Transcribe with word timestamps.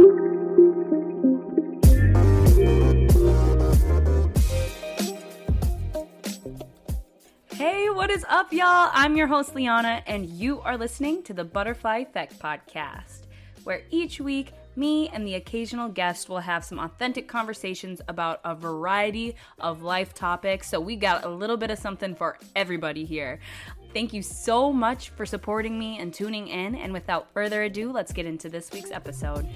Hey, 0.00 0.06
what 7.90 8.08
is 8.08 8.24
up, 8.30 8.50
y'all? 8.50 8.90
I'm 8.94 9.14
your 9.14 9.26
host, 9.26 9.54
Liana, 9.54 10.02
and 10.06 10.24
you 10.24 10.60
are 10.62 10.78
listening 10.78 11.22
to 11.24 11.34
the 11.34 11.44
Butterfly 11.44 11.98
Effect 11.98 12.38
Podcast, 12.38 13.26
where 13.64 13.82
each 13.90 14.20
week, 14.20 14.54
me 14.74 15.08
and 15.08 15.26
the 15.26 15.34
occasional 15.34 15.90
guest 15.90 16.30
will 16.30 16.38
have 16.38 16.64
some 16.64 16.78
authentic 16.78 17.28
conversations 17.28 18.00
about 18.08 18.40
a 18.42 18.54
variety 18.54 19.34
of 19.58 19.82
life 19.82 20.14
topics. 20.14 20.70
So, 20.70 20.80
we 20.80 20.96
got 20.96 21.26
a 21.26 21.28
little 21.28 21.58
bit 21.58 21.70
of 21.70 21.78
something 21.78 22.14
for 22.14 22.38
everybody 22.56 23.04
here. 23.04 23.38
Thank 23.92 24.12
you 24.12 24.22
so 24.22 24.72
much 24.72 25.10
for 25.10 25.26
supporting 25.26 25.76
me 25.78 25.98
and 25.98 26.14
tuning 26.14 26.46
in. 26.46 26.76
And 26.76 26.92
without 26.92 27.32
further 27.32 27.64
ado, 27.64 27.90
let's 27.90 28.12
get 28.12 28.24
into 28.24 28.48
this 28.48 28.70
week's 28.70 28.92
episode. 28.92 29.48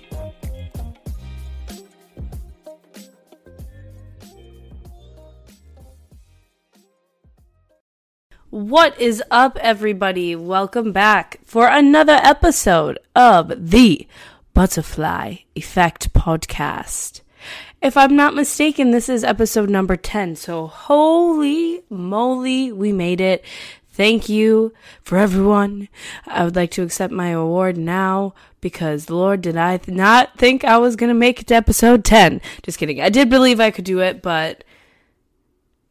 What 8.54 9.00
is 9.00 9.20
up, 9.32 9.58
everybody? 9.60 10.36
Welcome 10.36 10.92
back 10.92 11.40
for 11.44 11.66
another 11.66 12.20
episode 12.22 13.00
of 13.16 13.52
the 13.70 14.06
Butterfly 14.52 15.38
Effect 15.56 16.12
Podcast. 16.12 17.22
If 17.82 17.96
I'm 17.96 18.14
not 18.14 18.36
mistaken, 18.36 18.92
this 18.92 19.08
is 19.08 19.24
episode 19.24 19.70
number 19.70 19.96
10. 19.96 20.36
So, 20.36 20.68
holy 20.68 21.82
moly, 21.90 22.70
we 22.70 22.92
made 22.92 23.20
it. 23.20 23.44
Thank 23.90 24.28
you 24.28 24.72
for 25.02 25.18
everyone. 25.18 25.88
I 26.24 26.44
would 26.44 26.54
like 26.54 26.70
to 26.72 26.82
accept 26.84 27.12
my 27.12 27.30
award 27.30 27.76
now 27.76 28.34
because, 28.60 29.10
Lord, 29.10 29.40
did 29.40 29.56
I 29.56 29.78
th- 29.78 29.96
not 29.96 30.38
think 30.38 30.62
I 30.62 30.78
was 30.78 30.94
going 30.94 31.10
to 31.10 31.14
make 31.14 31.40
it 31.40 31.48
to 31.48 31.56
episode 31.56 32.04
10. 32.04 32.40
Just 32.62 32.78
kidding. 32.78 33.00
I 33.00 33.08
did 33.08 33.28
believe 33.28 33.58
I 33.58 33.72
could 33.72 33.84
do 33.84 33.98
it, 33.98 34.22
but 34.22 34.62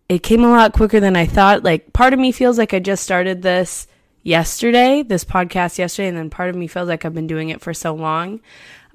it 0.09 0.19
came 0.19 0.43
a 0.43 0.49
lot 0.49 0.73
quicker 0.73 0.99
than 0.99 1.15
I 1.15 1.25
thought. 1.25 1.63
Like, 1.63 1.93
part 1.93 2.13
of 2.13 2.19
me 2.19 2.31
feels 2.31 2.57
like 2.57 2.73
I 2.73 2.79
just 2.79 3.03
started 3.03 3.41
this 3.41 3.87
yesterday, 4.23 5.03
this 5.03 5.23
podcast 5.23 5.77
yesterday, 5.77 6.07
and 6.07 6.17
then 6.17 6.29
part 6.29 6.49
of 6.49 6.55
me 6.55 6.67
feels 6.67 6.87
like 6.87 7.05
I've 7.05 7.13
been 7.13 7.27
doing 7.27 7.49
it 7.49 7.61
for 7.61 7.73
so 7.73 7.93
long. 7.93 8.41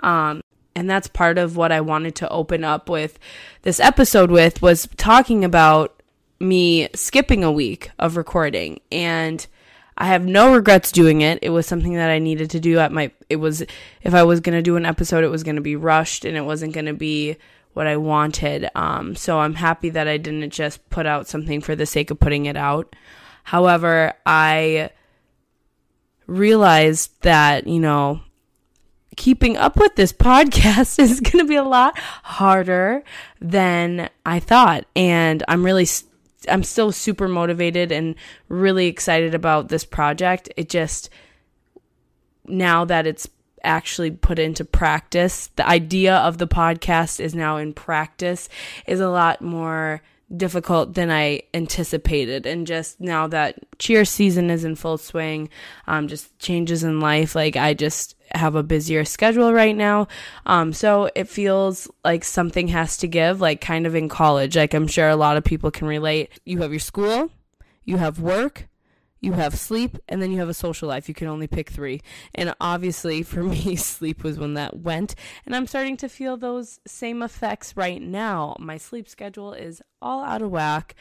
Um, 0.00 0.42
and 0.74 0.88
that's 0.88 1.08
part 1.08 1.38
of 1.38 1.56
what 1.56 1.72
I 1.72 1.80
wanted 1.80 2.14
to 2.16 2.28
open 2.28 2.62
up 2.64 2.88
with 2.88 3.18
this 3.62 3.80
episode 3.80 4.30
with 4.30 4.62
was 4.62 4.88
talking 4.96 5.44
about 5.44 6.02
me 6.38 6.88
skipping 6.94 7.42
a 7.42 7.50
week 7.50 7.90
of 7.98 8.16
recording 8.16 8.80
and 8.92 9.44
I 10.00 10.06
have 10.06 10.24
no 10.24 10.54
regrets 10.54 10.92
doing 10.92 11.22
it. 11.22 11.40
It 11.42 11.50
was 11.50 11.66
something 11.66 11.94
that 11.94 12.10
I 12.10 12.20
needed 12.20 12.50
to 12.50 12.60
do 12.60 12.78
at 12.78 12.92
my 12.92 13.10
it 13.28 13.36
was 13.36 13.62
if 14.02 14.14
I 14.14 14.22
was 14.22 14.38
going 14.38 14.56
to 14.56 14.62
do 14.62 14.76
an 14.76 14.86
episode 14.86 15.24
it 15.24 15.28
was 15.28 15.42
going 15.42 15.56
to 15.56 15.62
be 15.62 15.74
rushed 15.74 16.24
and 16.24 16.36
it 16.36 16.42
wasn't 16.42 16.74
going 16.74 16.86
to 16.86 16.94
be 16.94 17.36
what 17.78 17.86
I 17.86 17.96
wanted. 17.96 18.68
Um, 18.74 19.14
so 19.14 19.38
I'm 19.38 19.54
happy 19.54 19.90
that 19.90 20.08
I 20.08 20.16
didn't 20.16 20.50
just 20.50 20.90
put 20.90 21.06
out 21.06 21.28
something 21.28 21.60
for 21.60 21.76
the 21.76 21.86
sake 21.86 22.10
of 22.10 22.18
putting 22.18 22.46
it 22.46 22.56
out. 22.56 22.96
However, 23.44 24.14
I 24.26 24.90
realized 26.26 27.12
that, 27.22 27.68
you 27.68 27.78
know, 27.78 28.20
keeping 29.16 29.56
up 29.56 29.76
with 29.76 29.94
this 29.94 30.12
podcast 30.28 30.98
is 30.98 31.20
going 31.20 31.38
to 31.38 31.48
be 31.48 31.54
a 31.54 31.62
lot 31.62 31.96
harder 32.24 33.04
than 33.40 34.10
I 34.26 34.40
thought. 34.40 34.84
And 34.96 35.44
I'm 35.46 35.64
really, 35.64 35.86
I'm 36.48 36.64
still 36.64 36.90
super 36.90 37.28
motivated 37.28 37.92
and 37.92 38.16
really 38.48 38.88
excited 38.88 39.36
about 39.36 39.68
this 39.68 39.84
project. 39.84 40.50
It 40.56 40.68
just, 40.68 41.10
now 42.44 42.84
that 42.86 43.06
it's 43.06 43.28
actually 43.64 44.10
put 44.10 44.38
into 44.38 44.64
practice. 44.64 45.48
The 45.56 45.66
idea 45.66 46.16
of 46.16 46.38
the 46.38 46.48
podcast 46.48 47.20
is 47.20 47.34
now 47.34 47.56
in 47.56 47.72
practice 47.72 48.48
is 48.86 49.00
a 49.00 49.10
lot 49.10 49.40
more 49.40 50.02
difficult 50.36 50.94
than 50.94 51.10
I 51.10 51.42
anticipated. 51.54 52.46
And 52.46 52.66
just 52.66 53.00
now 53.00 53.26
that 53.28 53.58
cheer 53.78 54.04
season 54.04 54.50
is 54.50 54.64
in 54.64 54.74
full 54.74 54.98
swing, 54.98 55.48
um, 55.86 56.08
just 56.08 56.38
changes 56.38 56.84
in 56.84 57.00
life, 57.00 57.34
like 57.34 57.56
I 57.56 57.74
just 57.74 58.14
have 58.32 58.54
a 58.54 58.62
busier 58.62 59.04
schedule 59.04 59.52
right 59.52 59.74
now. 59.74 60.08
Um, 60.44 60.72
so 60.72 61.10
it 61.14 61.28
feels 61.28 61.88
like 62.04 62.24
something 62.24 62.68
has 62.68 62.98
to 62.98 63.08
give, 63.08 63.40
like 63.40 63.60
kind 63.60 63.86
of 63.86 63.94
in 63.94 64.08
college. 64.08 64.56
Like 64.56 64.74
I'm 64.74 64.86
sure 64.86 65.08
a 65.08 65.16
lot 65.16 65.36
of 65.36 65.44
people 65.44 65.70
can 65.70 65.86
relate. 65.86 66.30
You 66.44 66.58
have 66.58 66.72
your 66.72 66.80
school, 66.80 67.30
you 67.84 67.96
have 67.96 68.20
work, 68.20 68.68
you 69.20 69.32
have 69.32 69.58
sleep 69.58 69.98
and 70.08 70.22
then 70.22 70.30
you 70.30 70.38
have 70.38 70.48
a 70.48 70.54
social 70.54 70.88
life. 70.88 71.08
You 71.08 71.14
can 71.14 71.28
only 71.28 71.46
pick 71.46 71.70
three. 71.70 72.00
And 72.34 72.54
obviously, 72.60 73.22
for 73.22 73.42
me, 73.42 73.76
sleep 73.76 74.22
was 74.22 74.38
when 74.38 74.54
that 74.54 74.78
went. 74.78 75.14
And 75.44 75.54
I'm 75.54 75.66
starting 75.66 75.96
to 75.98 76.08
feel 76.08 76.36
those 76.36 76.80
same 76.86 77.22
effects 77.22 77.76
right 77.76 78.00
now. 78.00 78.56
My 78.58 78.76
sleep 78.76 79.08
schedule 79.08 79.52
is 79.52 79.82
all 80.00 80.22
out 80.22 80.42
of 80.42 80.50
whack. 80.50 80.94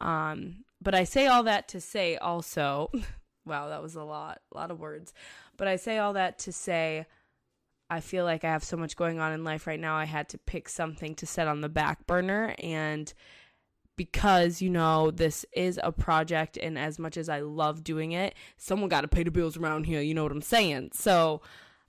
Um, 0.00 0.64
but 0.80 0.94
I 0.94 1.04
say 1.04 1.26
all 1.26 1.44
that 1.44 1.68
to 1.68 1.80
say 1.80 2.16
also, 2.16 2.90
wow, 3.46 3.68
that 3.68 3.82
was 3.82 3.94
a 3.94 4.04
lot, 4.04 4.40
a 4.52 4.58
lot 4.58 4.70
of 4.70 4.80
words. 4.80 5.12
But 5.56 5.68
I 5.68 5.76
say 5.76 5.98
all 5.98 6.14
that 6.14 6.38
to 6.40 6.52
say, 6.52 7.06
I 7.88 8.00
feel 8.00 8.24
like 8.24 8.42
I 8.42 8.50
have 8.50 8.64
so 8.64 8.76
much 8.76 8.96
going 8.96 9.20
on 9.20 9.32
in 9.32 9.44
life 9.44 9.66
right 9.66 9.78
now. 9.78 9.96
I 9.96 10.06
had 10.06 10.30
to 10.30 10.38
pick 10.38 10.68
something 10.68 11.14
to 11.16 11.26
set 11.26 11.46
on 11.46 11.60
the 11.60 11.68
back 11.68 12.06
burner. 12.06 12.54
And 12.58 13.12
because 14.02 14.60
you 14.60 14.68
know 14.68 15.12
this 15.12 15.46
is 15.52 15.78
a 15.80 15.92
project 15.92 16.56
and 16.56 16.76
as 16.76 16.98
much 16.98 17.16
as 17.16 17.28
I 17.28 17.38
love 17.38 17.84
doing 17.84 18.10
it, 18.10 18.34
someone 18.56 18.88
got 18.88 19.02
to 19.02 19.08
pay 19.08 19.22
the 19.22 19.30
bills 19.30 19.56
around 19.56 19.86
here, 19.86 20.00
you 20.00 20.12
know 20.12 20.24
what 20.24 20.32
I'm 20.32 20.42
saying? 20.42 20.90
So 20.92 21.40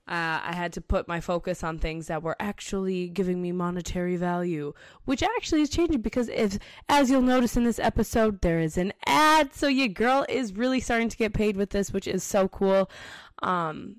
uh, 0.06 0.38
I 0.44 0.52
had 0.54 0.72
to 0.74 0.80
put 0.80 1.08
my 1.08 1.18
focus 1.18 1.64
on 1.64 1.80
things 1.80 2.06
that 2.06 2.22
were 2.22 2.36
actually 2.38 3.08
giving 3.08 3.42
me 3.42 3.50
monetary 3.50 4.14
value, 4.14 4.74
which 5.06 5.24
actually 5.24 5.62
is 5.62 5.70
changing 5.70 6.02
because 6.02 6.28
if, 6.28 6.56
as 6.88 7.10
you'll 7.10 7.20
notice 7.20 7.56
in 7.56 7.64
this 7.64 7.80
episode, 7.80 8.40
there 8.40 8.60
is 8.60 8.78
an 8.78 8.92
ad. 9.06 9.52
So 9.52 9.66
your 9.66 9.88
girl 9.88 10.24
is 10.28 10.52
really 10.52 10.78
starting 10.78 11.08
to 11.08 11.16
get 11.16 11.34
paid 11.34 11.56
with 11.56 11.70
this, 11.70 11.92
which 11.92 12.06
is 12.06 12.22
so 12.22 12.46
cool. 12.46 12.88
Um, 13.42 13.96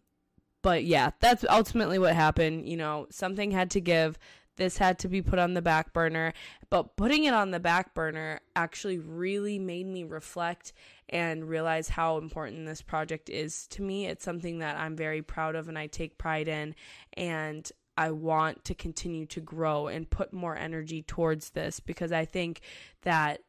but 0.61 0.85
yeah, 0.85 1.09
that's 1.19 1.43
ultimately 1.49 1.99
what 1.99 2.15
happened. 2.15 2.69
You 2.69 2.77
know, 2.77 3.07
something 3.11 3.51
had 3.51 3.71
to 3.71 3.81
give 3.81 4.17
this 4.57 4.77
had 4.77 4.99
to 4.99 5.07
be 5.07 5.21
put 5.21 5.39
on 5.39 5.53
the 5.53 5.61
back 5.61 5.93
burner. 5.93 6.33
But 6.69 6.95
putting 6.95 7.25
it 7.25 7.33
on 7.33 7.51
the 7.51 7.59
back 7.59 7.93
burner 7.93 8.39
actually 8.55 8.97
really 8.97 9.59
made 9.59 9.87
me 9.87 10.03
reflect 10.03 10.73
and 11.09 11.47
realize 11.47 11.89
how 11.89 12.17
important 12.17 12.65
this 12.65 12.81
project 12.81 13.29
is 13.29 13.67
to 13.67 13.81
me. 13.81 14.07
It's 14.07 14.23
something 14.23 14.59
that 14.59 14.77
I'm 14.77 14.95
very 14.95 15.21
proud 15.21 15.55
of 15.55 15.67
and 15.67 15.77
I 15.77 15.87
take 15.87 16.17
pride 16.17 16.47
in. 16.47 16.75
And 17.13 17.69
I 17.97 18.11
want 18.11 18.65
to 18.65 18.75
continue 18.75 19.25
to 19.27 19.39
grow 19.39 19.87
and 19.87 20.09
put 20.09 20.33
more 20.33 20.57
energy 20.57 21.01
towards 21.01 21.51
this 21.51 21.79
because 21.79 22.11
I 22.11 22.25
think 22.25 22.61
that 23.03 23.41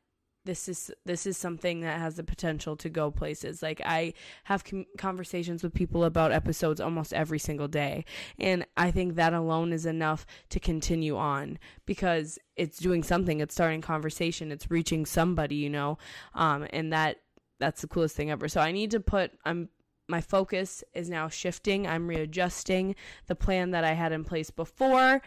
this 0.46 0.68
is 0.68 0.90
this 1.04 1.26
is 1.26 1.36
something 1.36 1.80
that 1.80 1.98
has 1.98 2.16
the 2.16 2.24
potential 2.24 2.76
to 2.76 2.88
go 2.88 3.10
places. 3.10 3.62
Like 3.62 3.82
i 3.84 4.14
have 4.44 4.64
com- 4.64 4.86
conversations 4.96 5.62
with 5.62 5.74
people 5.74 6.04
about 6.04 6.32
episodes 6.32 6.80
almost 6.80 7.12
every 7.12 7.38
single 7.38 7.68
day. 7.68 8.04
And 8.38 8.64
i 8.76 8.90
think 8.90 9.16
that 9.16 9.34
alone 9.34 9.72
is 9.72 9.84
enough 9.84 10.24
to 10.50 10.60
continue 10.60 11.16
on 11.16 11.58
because 11.84 12.38
it's 12.56 12.78
doing 12.78 13.02
something. 13.02 13.40
It's 13.40 13.54
starting 13.54 13.82
conversation. 13.82 14.50
It's 14.50 14.70
reaching 14.70 15.04
somebody 15.04 15.56
you 15.56 15.70
know? 15.70 15.98
Um, 16.34 16.66
and 16.70 16.92
that 16.92 17.18
that's 17.58 17.82
the 17.82 17.88
coolest 17.88 18.16
thing 18.16 18.30
ever. 18.30 18.48
So 18.48 18.60
i 18.60 18.72
need 18.72 18.90
to 18.92 19.00
put 19.00 19.32
i'm 19.44 19.68
my 20.08 20.20
focus 20.20 20.84
is 20.94 21.10
now 21.10 21.28
shifting. 21.28 21.84
I'm 21.84 22.06
readjusting 22.06 22.94
the 23.26 23.34
plan 23.34 23.72
that 23.72 23.84
i 23.84 23.92
had 23.92 24.12
in 24.12 24.24
place 24.24 24.50
before. 24.50 25.20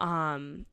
Um 0.00 0.66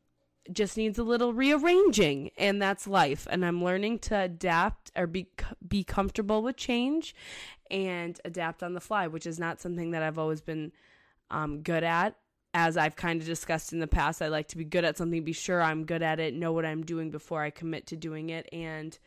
just 0.52 0.78
needs 0.78 0.98
a 0.98 1.04
little 1.04 1.34
rearranging 1.34 2.32
and 2.38 2.62
that's 2.62 2.88
life. 2.88 3.28
And 3.30 3.46
i'm 3.46 3.64
learning 3.64 4.00
to 4.00 4.20
adapt 4.20 4.92
or 4.96 5.08
be 5.08 5.28
be 5.68 5.84
comfortable 5.84 6.42
with 6.42 6.58
change 6.58 7.16
and 7.70 8.20
adapt 8.26 8.64
on 8.64 8.74
the 8.74 8.82
fly 8.82 9.08
which 9.08 9.26
is 9.26 9.40
not 9.40 9.62
something 9.62 9.92
that 9.92 10.04
i've 10.04 10.18
always 10.20 10.42
been 10.42 10.72
um, 11.30 11.62
good 11.62 11.84
at. 11.84 12.18
As 12.54 12.76
i've 12.76 12.96
kind 12.96 13.22
of 13.22 13.28
discussed 13.28 13.72
in 13.72 13.80
the 13.80 13.88
past 13.88 14.22
i 14.22 14.28
like 14.28 14.50
to 14.50 14.58
be 14.58 14.66
good 14.66 14.84
at 14.84 14.98
something 14.98 15.24
be 15.24 15.32
sure 15.34 15.62
i'm 15.62 15.86
good 15.86 16.02
at 16.02 16.20
it 16.20 16.34
know 16.34 16.52
what 16.52 16.66
i'm 16.66 16.84
doing 16.84 17.12
before 17.12 17.42
i 17.42 17.50
commit 17.50 17.88
to 17.88 17.96
doing 17.96 18.30
it. 18.30 18.50
And 18.52 18.98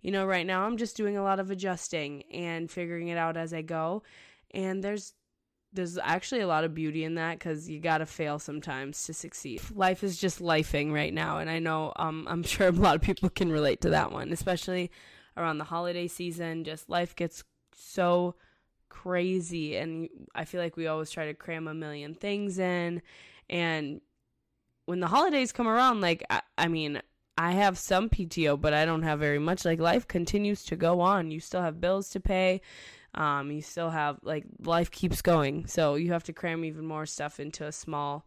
you 0.00 0.10
know 0.10 0.26
right 0.26 0.46
now 0.46 0.64
i'm 0.64 0.76
just 0.76 0.96
doing 0.96 1.16
a 1.16 1.22
lot 1.22 1.40
of 1.40 1.50
adjusting 1.50 2.22
and 2.30 2.70
figuring 2.70 3.08
it 3.08 3.18
out 3.18 3.36
as 3.36 3.52
i 3.52 3.62
go. 3.62 4.02
And 4.54 4.84
there's 4.84 5.14
there's 5.72 5.98
actually 5.98 6.42
a 6.42 6.46
lot 6.46 6.64
of 6.64 6.74
beauty 6.74 7.04
in 7.04 7.14
that 7.14 7.38
because 7.38 7.68
you 7.68 7.80
gotta 7.80 8.06
fail 8.06 8.38
sometimes 8.38 9.04
to 9.04 9.14
succeed. 9.14 9.62
Life 9.74 10.04
is 10.04 10.18
just 10.18 10.40
lifing 10.40 10.92
right 10.92 11.12
now, 11.12 11.38
and 11.38 11.48
I 11.48 11.58
know 11.58 11.92
um, 11.96 12.26
I'm 12.28 12.42
sure 12.42 12.68
a 12.68 12.72
lot 12.72 12.96
of 12.96 13.02
people 13.02 13.30
can 13.30 13.50
relate 13.50 13.80
to 13.82 13.90
that 13.90 14.12
one, 14.12 14.32
especially 14.32 14.90
around 15.36 15.58
the 15.58 15.64
holiday 15.64 16.08
season. 16.08 16.64
Just 16.64 16.90
life 16.90 17.16
gets 17.16 17.42
so 17.74 18.34
crazy, 18.88 19.76
and 19.76 20.08
I 20.34 20.44
feel 20.44 20.60
like 20.60 20.76
we 20.76 20.86
always 20.86 21.10
try 21.10 21.26
to 21.26 21.34
cram 21.34 21.68
a 21.68 21.74
million 21.74 22.14
things 22.14 22.58
in. 22.58 23.00
And 23.48 24.00
when 24.84 25.00
the 25.00 25.06
holidays 25.06 25.52
come 25.52 25.68
around, 25.68 26.00
like 26.02 26.22
I, 26.28 26.42
I 26.58 26.68
mean, 26.68 27.00
I 27.38 27.52
have 27.52 27.78
some 27.78 28.10
PTO, 28.10 28.60
but 28.60 28.74
I 28.74 28.84
don't 28.84 29.02
have 29.02 29.18
very 29.18 29.38
much. 29.38 29.64
Like 29.64 29.80
life 29.80 30.06
continues 30.06 30.64
to 30.64 30.76
go 30.76 31.00
on. 31.00 31.30
You 31.30 31.40
still 31.40 31.62
have 31.62 31.80
bills 31.80 32.10
to 32.10 32.20
pay 32.20 32.60
um, 33.14 33.50
you 33.50 33.60
still 33.60 33.90
have 33.90 34.18
like 34.22 34.44
life 34.64 34.90
keeps 34.90 35.22
going, 35.22 35.66
so 35.66 35.96
you 35.96 36.12
have 36.12 36.24
to 36.24 36.32
cram 36.32 36.64
even 36.64 36.86
more 36.86 37.06
stuff 37.06 37.38
into 37.40 37.66
a 37.66 37.72
small 37.72 38.26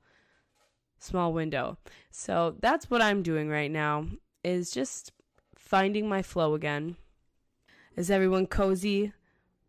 small 1.00 1.34
window. 1.34 1.78
So 2.12 2.56
that's 2.60 2.90
what 2.90 3.02
I'm 3.02 3.24
doing 3.24 3.50
right 3.50 3.72
now 3.72 4.08
is 4.44 4.72
just 4.72 5.12
finding 5.56 6.08
my 6.08 6.22
flow 6.22 6.54
again. 6.54 6.96
Is 7.96 8.12
everyone 8.12 8.48
cozy? 8.48 9.14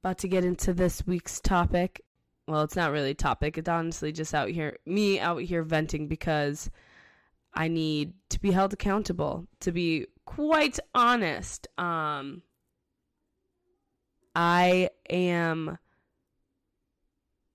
About 0.02 0.18
to 0.18 0.28
get 0.28 0.44
into 0.44 0.72
this 0.72 1.06
week's 1.06 1.40
topic. 1.40 2.02
Well, 2.46 2.62
it's 2.62 2.76
not 2.76 2.92
really 2.92 3.14
topic. 3.14 3.58
It's 3.58 3.68
honestly 3.68 4.12
just 4.12 4.34
out 4.34 4.50
here 4.50 4.78
me 4.86 5.18
out 5.18 5.42
here 5.42 5.62
venting 5.62 6.06
because 6.06 6.70
I 7.54 7.68
need 7.68 8.12
to 8.28 8.40
be 8.40 8.50
held 8.50 8.72
accountable. 8.72 9.46
To 9.60 9.72
be 9.72 10.06
quite 10.26 10.78
honest, 10.94 11.66
um 11.78 12.42
I 14.36 14.90
am 15.08 15.78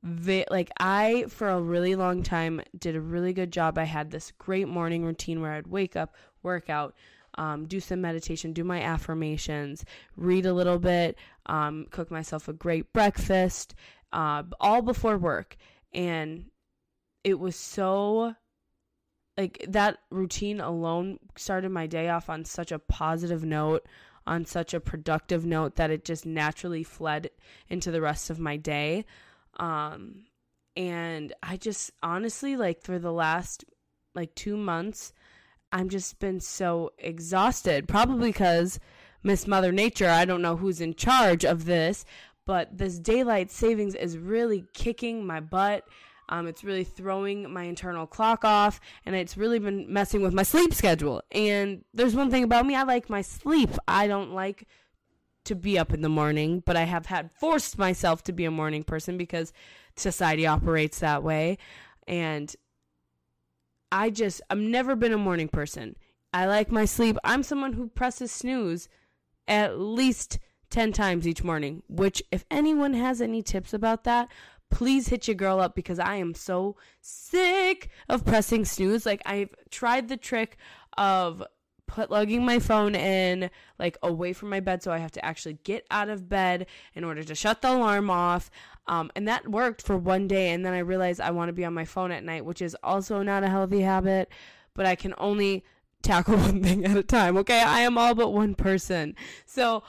vi- 0.02 0.48
like 0.50 0.72
I 0.80 1.26
for 1.30 1.48
a 1.50 1.62
really 1.62 1.96
long 1.96 2.24
time 2.24 2.60
did 2.78 2.96
a 2.96 3.02
really 3.02 3.34
good 3.34 3.52
job. 3.52 3.78
I 3.78 3.84
had 3.84 4.10
this 4.10 4.32
great 4.40 4.68
morning 4.68 5.06
routine 5.06 5.42
where 5.42 5.54
I'd 5.54 5.68
wake 5.68 5.96
up, 5.96 6.16
work 6.42 6.72
out, 6.72 6.96
um, 7.36 7.68
do 7.68 7.80
some 7.80 8.02
meditation, 8.02 8.52
do 8.52 8.64
my 8.64 8.82
affirmations, 8.82 9.86
read 10.18 10.48
a 10.48 10.54
little 10.54 10.80
bit, 10.80 11.20
um, 11.46 11.86
cook 11.92 12.10
myself 12.10 12.48
a 12.48 12.54
great 12.54 12.92
breakfast, 12.94 13.76
uh, 14.12 14.42
all 14.60 14.82
before 14.82 15.20
work, 15.20 15.58
and 15.94 16.46
it 17.24 17.40
was 17.40 17.56
so 17.56 18.36
like 19.38 19.64
that 19.70 20.00
routine 20.10 20.60
alone 20.60 21.20
started 21.38 21.70
my 21.70 21.86
day 21.86 22.10
off 22.10 22.28
on 22.28 22.44
such 22.44 22.72
a 22.72 22.80
positive 22.80 23.44
note 23.44 23.86
on 24.28 24.46
such 24.46 24.74
a 24.74 24.80
productive 24.80 25.46
note 25.46 25.76
that 25.76 25.92
it 25.92 26.06
just 26.06 26.26
naturally 26.26 26.84
fled 26.84 27.30
into 27.70 27.92
the 27.92 28.02
rest 28.02 28.30
of 28.30 28.40
my 28.40 28.58
day 28.58 29.06
um, 29.58 30.26
and 30.76 31.34
I 31.44 31.58
just 31.58 31.92
honestly, 32.02 32.56
like, 32.56 32.82
for 32.82 33.00
the 33.00 33.12
last 33.12 33.66
like 34.16 34.34
two 34.36 34.58
months, 34.58 35.14
I'm 35.72 35.90
just 35.90 36.20
been 36.20 36.40
so 36.40 36.92
exhausted. 36.98 37.88
Probably 37.88 38.30
because 38.30 38.80
Miss 39.24 39.48
Mother 39.48 39.72
Nature, 39.72 40.10
I 40.10 40.26
don't 40.26 40.42
know 40.42 40.58
who's 40.58 40.82
in 40.82 40.96
charge 40.96 41.46
of 41.46 41.66
this, 41.66 42.06
but 42.46 42.78
this 42.78 43.00
daylight 43.00 43.52
savings 43.52 43.96
is 43.96 44.18
really 44.18 44.66
kicking 44.74 45.26
my 45.26 45.40
butt. 45.40 45.86
Um, 46.32 46.48
it's 46.48 46.64
really 46.64 46.86
throwing 46.86 47.52
my 47.52 47.64
internal 47.64 48.08
clock 48.08 48.46
off, 48.46 48.80
and 49.06 49.16
it's 49.16 49.36
really 49.36 49.60
been 49.60 49.92
messing 49.92 50.22
with 50.22 50.34
my 50.34 50.44
sleep 50.44 50.74
schedule. 50.74 51.22
And 51.32 51.84
there's 51.94 52.16
one 52.16 52.32
thing 52.32 52.46
about 52.46 52.66
me 52.66 52.74
I 52.74 52.84
like 52.84 53.10
my 53.10 53.22
sleep. 53.22 53.70
I 53.88 54.08
don't 54.08 54.34
like 54.34 54.66
to 55.46 55.56
be 55.56 55.78
up 55.78 55.94
in 55.94 56.02
the 56.02 56.10
morning, 56.10 56.64
but 56.66 56.78
I 56.78 56.84
have 56.84 57.08
had 57.08 57.32
forced 57.34 57.78
myself 57.78 58.24
to 58.24 58.32
be 58.32 58.46
a 58.46 58.52
morning 58.52 58.84
person 58.84 59.18
because 59.18 59.52
society 59.98 60.48
operates 60.48 61.00
that 61.00 61.22
way. 61.22 61.58
And 62.08 62.56
I 63.92 64.10
just, 64.10 64.42
I've 64.50 64.58
never 64.58 64.96
been 64.96 65.12
a 65.12 65.18
morning 65.18 65.50
person. 65.50 65.98
I 66.34 66.46
like 66.46 66.72
my 66.72 66.86
sleep. 66.86 67.18
I'm 67.24 67.44
someone 67.44 67.74
who 67.74 67.90
presses 67.90 68.32
snooze 68.32 68.88
at 69.48 69.80
least 69.80 70.40
10 70.70 70.94
times 70.94 71.28
each 71.28 71.44
morning, 71.44 71.84
which, 71.90 72.24
if 72.32 72.46
anyone 72.50 72.94
has 72.94 73.22
any 73.22 73.42
tips 73.44 73.74
about 73.74 74.06
that, 74.06 74.30
please 74.72 75.08
hit 75.08 75.28
your 75.28 75.36
girl 75.36 75.60
up 75.60 75.76
because 75.76 76.00
I 76.00 76.16
am 76.16 76.34
so 76.34 76.76
sick 77.02 77.90
of 78.10 78.26
pressing 78.26 78.66
snooze. 78.66 79.06
Like, 79.06 79.22
I've 79.26 79.54
tried 79.70 80.08
the 80.08 80.18
trick 80.18 80.58
of 80.98 81.44
put 81.92 82.10
lugging 82.10 82.46
my 82.46 82.58
phone 82.58 82.96
in 82.96 83.50
like 83.78 83.98
away 84.02 84.32
from 84.32 84.50
my 84.50 84.62
bed 84.62 84.82
so 84.82 84.94
I 84.94 84.98
have 85.00 85.12
to 85.12 85.26
actually 85.26 85.58
get 85.66 85.86
out 85.92 86.08
of 86.08 86.30
bed 86.30 86.68
in 86.94 87.04
order 87.04 87.22
to 87.22 87.36
shut 87.36 87.62
the 87.62 87.70
alarm 87.70 88.10
off. 88.10 88.50
Um, 88.88 89.12
and 89.14 89.28
that 89.28 89.50
worked 89.50 89.82
for 89.82 89.98
one 89.98 90.28
day 90.28 90.52
and 90.52 90.66
then 90.66 90.74
I 90.74 90.80
realized 90.80 91.20
I 91.20 91.32
want 91.32 91.50
to 91.50 91.54
be 91.54 91.66
on 91.66 91.74
my 91.74 91.84
phone 91.84 92.12
at 92.12 92.24
night, 92.24 92.46
which 92.46 92.62
is 92.62 92.78
also 92.82 93.22
not 93.24 93.44
a 93.44 93.50
healthy 93.50 93.82
habit, 93.82 94.32
but 94.74 94.86
I 94.86 94.96
can 94.96 95.14
only 95.18 95.66
tackle 96.02 96.38
one 96.38 96.64
thing 96.64 96.86
at 96.86 96.96
a 96.96 97.04
time. 97.04 97.36
Okay, 97.38 97.62
I 97.62 97.82
am 97.82 97.98
all 97.98 98.16
but 98.16 98.30
one 98.30 98.56
person. 98.56 99.16
So 99.46 99.84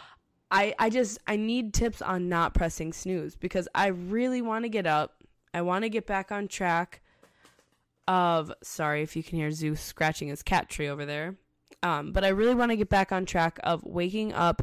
I 0.52 0.74
I 0.78 0.90
just 0.90 1.18
I 1.26 1.36
need 1.36 1.74
tips 1.74 2.02
on 2.02 2.28
not 2.28 2.54
pressing 2.54 2.92
snooze 2.92 3.34
because 3.34 3.66
I 3.74 3.88
really 3.88 4.42
want 4.42 4.64
to 4.64 4.68
get 4.68 4.86
up. 4.86 5.24
I 5.52 5.62
want 5.62 5.82
to 5.82 5.88
get 5.88 6.06
back 6.06 6.30
on 6.30 6.46
track 6.46 7.02
of 8.06 8.52
sorry 8.62 9.02
if 9.02 9.16
you 9.16 9.22
can 9.22 9.38
hear 9.38 9.50
Zeus 9.50 9.80
scratching 9.80 10.28
his 10.28 10.42
cat 10.42 10.68
tree 10.68 10.88
over 10.88 11.04
there. 11.06 11.36
Um, 11.82 12.12
but 12.12 12.24
I 12.24 12.28
really 12.28 12.54
want 12.54 12.70
to 12.70 12.76
get 12.76 12.88
back 12.88 13.10
on 13.10 13.26
track 13.26 13.58
of 13.64 13.82
waking 13.82 14.32
up 14.32 14.62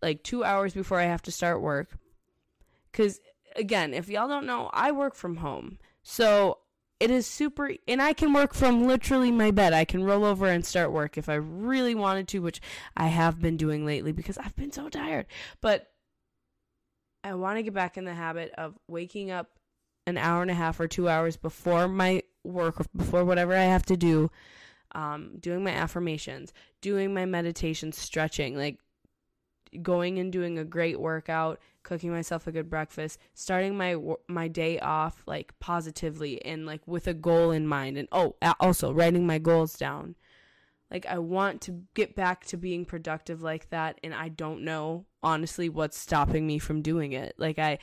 like 0.00 0.24
two 0.24 0.42
hours 0.42 0.74
before 0.74 0.98
I 0.98 1.04
have 1.04 1.22
to 1.22 1.30
start 1.32 1.62
work. 1.62 1.96
Because, 2.90 3.20
again, 3.54 3.94
if 3.94 4.08
y'all 4.08 4.28
don't 4.28 4.46
know, 4.46 4.68
I 4.72 4.90
work 4.90 5.14
from 5.14 5.36
home. 5.36 5.78
So 6.02 6.58
it 7.02 7.10
is 7.10 7.26
super, 7.26 7.72
and 7.88 8.00
I 8.00 8.12
can 8.12 8.32
work 8.32 8.54
from 8.54 8.86
literally 8.86 9.32
my 9.32 9.50
bed. 9.50 9.72
I 9.72 9.84
can 9.84 10.04
roll 10.04 10.24
over 10.24 10.46
and 10.46 10.64
start 10.64 10.92
work 10.92 11.18
if 11.18 11.28
I 11.28 11.34
really 11.34 11.96
wanted 11.96 12.28
to, 12.28 12.38
which 12.38 12.60
I 12.96 13.08
have 13.08 13.40
been 13.40 13.56
doing 13.56 13.84
lately 13.84 14.12
because 14.12 14.38
I've 14.38 14.54
been 14.54 14.70
so 14.70 14.88
tired. 14.88 15.26
But 15.60 15.90
I 17.24 17.34
want 17.34 17.58
to 17.58 17.64
get 17.64 17.74
back 17.74 17.96
in 17.96 18.04
the 18.04 18.14
habit 18.14 18.52
of 18.56 18.78
waking 18.86 19.32
up 19.32 19.50
an 20.06 20.16
hour 20.16 20.42
and 20.42 20.50
a 20.50 20.54
half 20.54 20.78
or 20.78 20.86
two 20.86 21.08
hours 21.08 21.36
before 21.36 21.88
my 21.88 22.22
work, 22.44 22.76
before 22.96 23.24
whatever 23.24 23.56
I 23.56 23.64
have 23.64 23.86
to 23.86 23.96
do 23.96 24.30
um, 24.94 25.38
doing 25.40 25.64
my 25.64 25.72
affirmations, 25.72 26.52
doing 26.80 27.12
my 27.12 27.26
meditation, 27.26 27.90
stretching, 27.90 28.56
like 28.56 28.78
going 29.82 30.20
and 30.20 30.32
doing 30.32 30.56
a 30.56 30.64
great 30.64 31.00
workout, 31.00 31.58
cooking 31.82 32.10
myself 32.10 32.46
a 32.46 32.52
good 32.52 32.70
breakfast, 32.70 33.18
starting 33.34 33.76
my 33.76 33.96
my 34.28 34.48
day 34.48 34.78
off 34.80 35.22
like 35.26 35.58
positively 35.60 36.44
and 36.44 36.66
like 36.66 36.86
with 36.86 37.06
a 37.06 37.14
goal 37.14 37.50
in 37.50 37.66
mind 37.66 37.96
and 37.98 38.08
oh, 38.12 38.36
also 38.60 38.92
writing 38.92 39.26
my 39.26 39.38
goals 39.38 39.74
down. 39.74 40.14
Like 40.90 41.06
I 41.06 41.18
want 41.18 41.62
to 41.62 41.82
get 41.94 42.14
back 42.14 42.44
to 42.46 42.56
being 42.56 42.84
productive 42.84 43.42
like 43.42 43.70
that 43.70 43.98
and 44.04 44.14
I 44.14 44.28
don't 44.28 44.62
know 44.62 45.06
honestly 45.22 45.68
what's 45.68 45.98
stopping 45.98 46.46
me 46.46 46.58
from 46.58 46.82
doing 46.82 47.12
it. 47.12 47.34
Like 47.38 47.58
I 47.58 47.78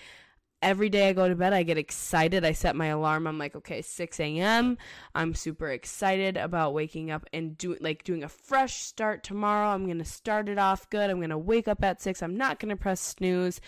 every 0.62 0.90
day 0.90 1.10
I 1.10 1.14
go 1.14 1.28
to 1.28 1.36
bed, 1.36 1.54
I 1.54 1.64
get 1.64 1.78
excited. 1.78 2.46
I 2.46 2.52
set 2.52 2.76
my 2.76 2.88
alarm. 2.88 3.28
I'm 3.28 3.38
like, 3.38 3.56
okay, 3.56 3.82
6 3.82 4.20
a.m. 4.20 4.78
I'm 5.16 5.34
super 5.34 5.70
excited 5.70 6.38
about 6.38 6.74
waking 6.74 7.12
up 7.12 7.26
and 7.34 7.58
do 7.58 7.78
like 7.80 8.04
doing 8.04 8.24
a 8.24 8.30
fresh 8.30 8.82
start 8.82 9.24
tomorrow. 9.24 9.70
I'm 9.70 9.88
gonna 9.88 10.06
start 10.06 10.50
it 10.50 10.58
off 10.58 10.90
good. 10.90 11.10
I'm 11.10 11.22
gonna 11.22 11.38
wake 11.38 11.68
up 11.68 11.84
at 11.84 12.02
six. 12.02 12.22
I'm 12.22 12.38
not 12.38 12.60
gonna 12.60 12.76
press 12.76 13.00
snooze. 13.00 13.62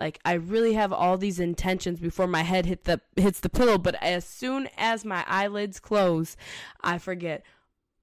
Like 0.00 0.18
I 0.24 0.34
really 0.34 0.74
have 0.74 0.92
all 0.92 1.18
these 1.18 1.40
intentions 1.40 2.00
before 2.00 2.26
my 2.26 2.42
head 2.42 2.66
hit 2.66 2.84
the 2.84 3.00
hits 3.16 3.40
the 3.40 3.50
pillow. 3.50 3.76
But 3.76 3.96
as 4.02 4.24
soon 4.24 4.68
as 4.78 5.04
my 5.04 5.24
eyelids 5.26 5.78
close, 5.78 6.36
I 6.80 6.98
forget 6.98 7.44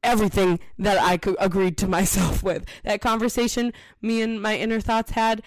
everything 0.04 0.60
that 0.78 0.98
I 1.00 1.20
agreed 1.40 1.78
to 1.80 1.88
myself 1.98 2.44
with. 2.44 2.66
That 2.84 3.02
conversation 3.02 3.74
me 4.02 4.22
and 4.22 4.42
my 4.42 4.56
inner 4.56 4.80
thoughts 4.80 5.12
had 5.12 5.42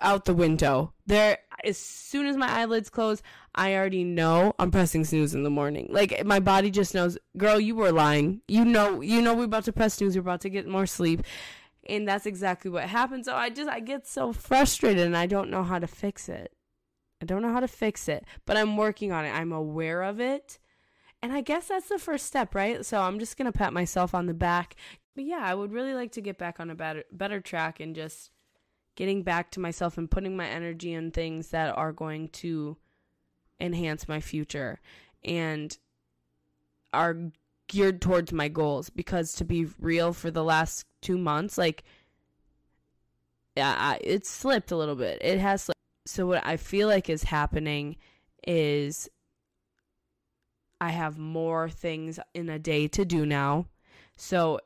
out 0.00 0.24
the 0.24 0.34
window. 0.34 0.92
There, 1.06 1.38
as 1.64 1.78
soon 1.78 2.26
as 2.26 2.36
my 2.36 2.48
eyelids 2.48 2.90
close, 2.90 3.22
I 3.54 3.74
already 3.74 4.04
know 4.04 4.54
I'm 4.58 4.70
pressing 4.70 5.04
snooze 5.04 5.34
in 5.34 5.42
the 5.42 5.50
morning. 5.50 5.88
Like 5.90 6.24
my 6.24 6.40
body 6.40 6.70
just 6.70 6.94
knows, 6.94 7.18
girl, 7.36 7.60
you 7.60 7.74
were 7.74 7.92
lying. 7.92 8.40
You 8.48 8.64
know, 8.64 9.00
you 9.00 9.22
know 9.22 9.34
we're 9.34 9.44
about 9.44 9.64
to 9.64 9.72
press 9.72 9.94
snooze. 9.94 10.16
We're 10.16 10.22
about 10.22 10.40
to 10.42 10.50
get 10.50 10.66
more 10.66 10.86
sleep, 10.86 11.22
and 11.88 12.08
that's 12.08 12.26
exactly 12.26 12.70
what 12.70 12.84
happened. 12.84 13.24
So 13.24 13.34
I 13.34 13.50
just 13.50 13.68
I 13.68 13.80
get 13.80 14.06
so 14.06 14.32
frustrated, 14.32 15.06
and 15.06 15.16
I 15.16 15.26
don't 15.26 15.50
know 15.50 15.62
how 15.62 15.78
to 15.78 15.86
fix 15.86 16.28
it. 16.28 16.52
I 17.22 17.26
don't 17.26 17.42
know 17.42 17.52
how 17.52 17.60
to 17.60 17.68
fix 17.68 18.08
it, 18.08 18.24
but 18.44 18.56
I'm 18.56 18.76
working 18.76 19.12
on 19.12 19.24
it. 19.24 19.30
I'm 19.30 19.52
aware 19.52 20.02
of 20.02 20.20
it. 20.20 20.58
And 21.22 21.32
I 21.32 21.40
guess 21.40 21.68
that's 21.68 21.88
the 21.88 21.98
first 21.98 22.26
step, 22.26 22.54
right? 22.54 22.84
So 22.84 23.00
I'm 23.00 23.18
just 23.18 23.38
going 23.38 23.50
to 23.50 23.58
pat 23.58 23.72
myself 23.72 24.14
on 24.14 24.26
the 24.26 24.34
back. 24.34 24.76
But 25.14 25.24
yeah, 25.24 25.40
I 25.42 25.54
would 25.54 25.72
really 25.72 25.94
like 25.94 26.12
to 26.12 26.20
get 26.20 26.36
back 26.36 26.60
on 26.60 26.68
a 26.68 26.74
better 26.74 27.04
better 27.10 27.40
track 27.40 27.80
and 27.80 27.94
just 27.94 28.30
getting 28.96 29.22
back 29.22 29.50
to 29.50 29.60
myself 29.60 29.98
and 29.98 30.10
putting 30.10 30.36
my 30.36 30.46
energy 30.46 30.92
in 30.92 31.10
things 31.10 31.48
that 31.48 31.76
are 31.76 31.92
going 31.92 32.28
to 32.28 32.76
enhance 33.60 34.08
my 34.08 34.20
future 34.20 34.80
and 35.24 35.78
are 36.92 37.16
geared 37.68 38.00
towards 38.00 38.32
my 38.32 38.48
goals 38.48 38.90
because 38.90 39.32
to 39.32 39.44
be 39.44 39.66
real 39.78 40.12
for 40.12 40.30
the 40.30 40.44
last 40.44 40.84
2 41.02 41.16
months 41.16 41.56
like 41.56 41.84
yeah, 43.56 43.96
it's 44.00 44.28
slipped 44.30 44.72
a 44.72 44.76
little 44.76 44.96
bit. 44.96 45.18
It 45.22 45.38
has 45.38 45.62
slipped. 45.62 45.78
So 46.06 46.26
what 46.26 46.44
I 46.44 46.56
feel 46.56 46.88
like 46.88 47.08
is 47.08 47.22
happening 47.22 47.96
is 48.46 49.08
I 50.80 50.90
have 50.90 51.18
more 51.18 51.68
things 51.70 52.18
in 52.34 52.48
a 52.48 52.58
day 52.58 52.88
to 52.88 53.04
do 53.04 53.24
now. 53.24 53.66
So 54.16 54.60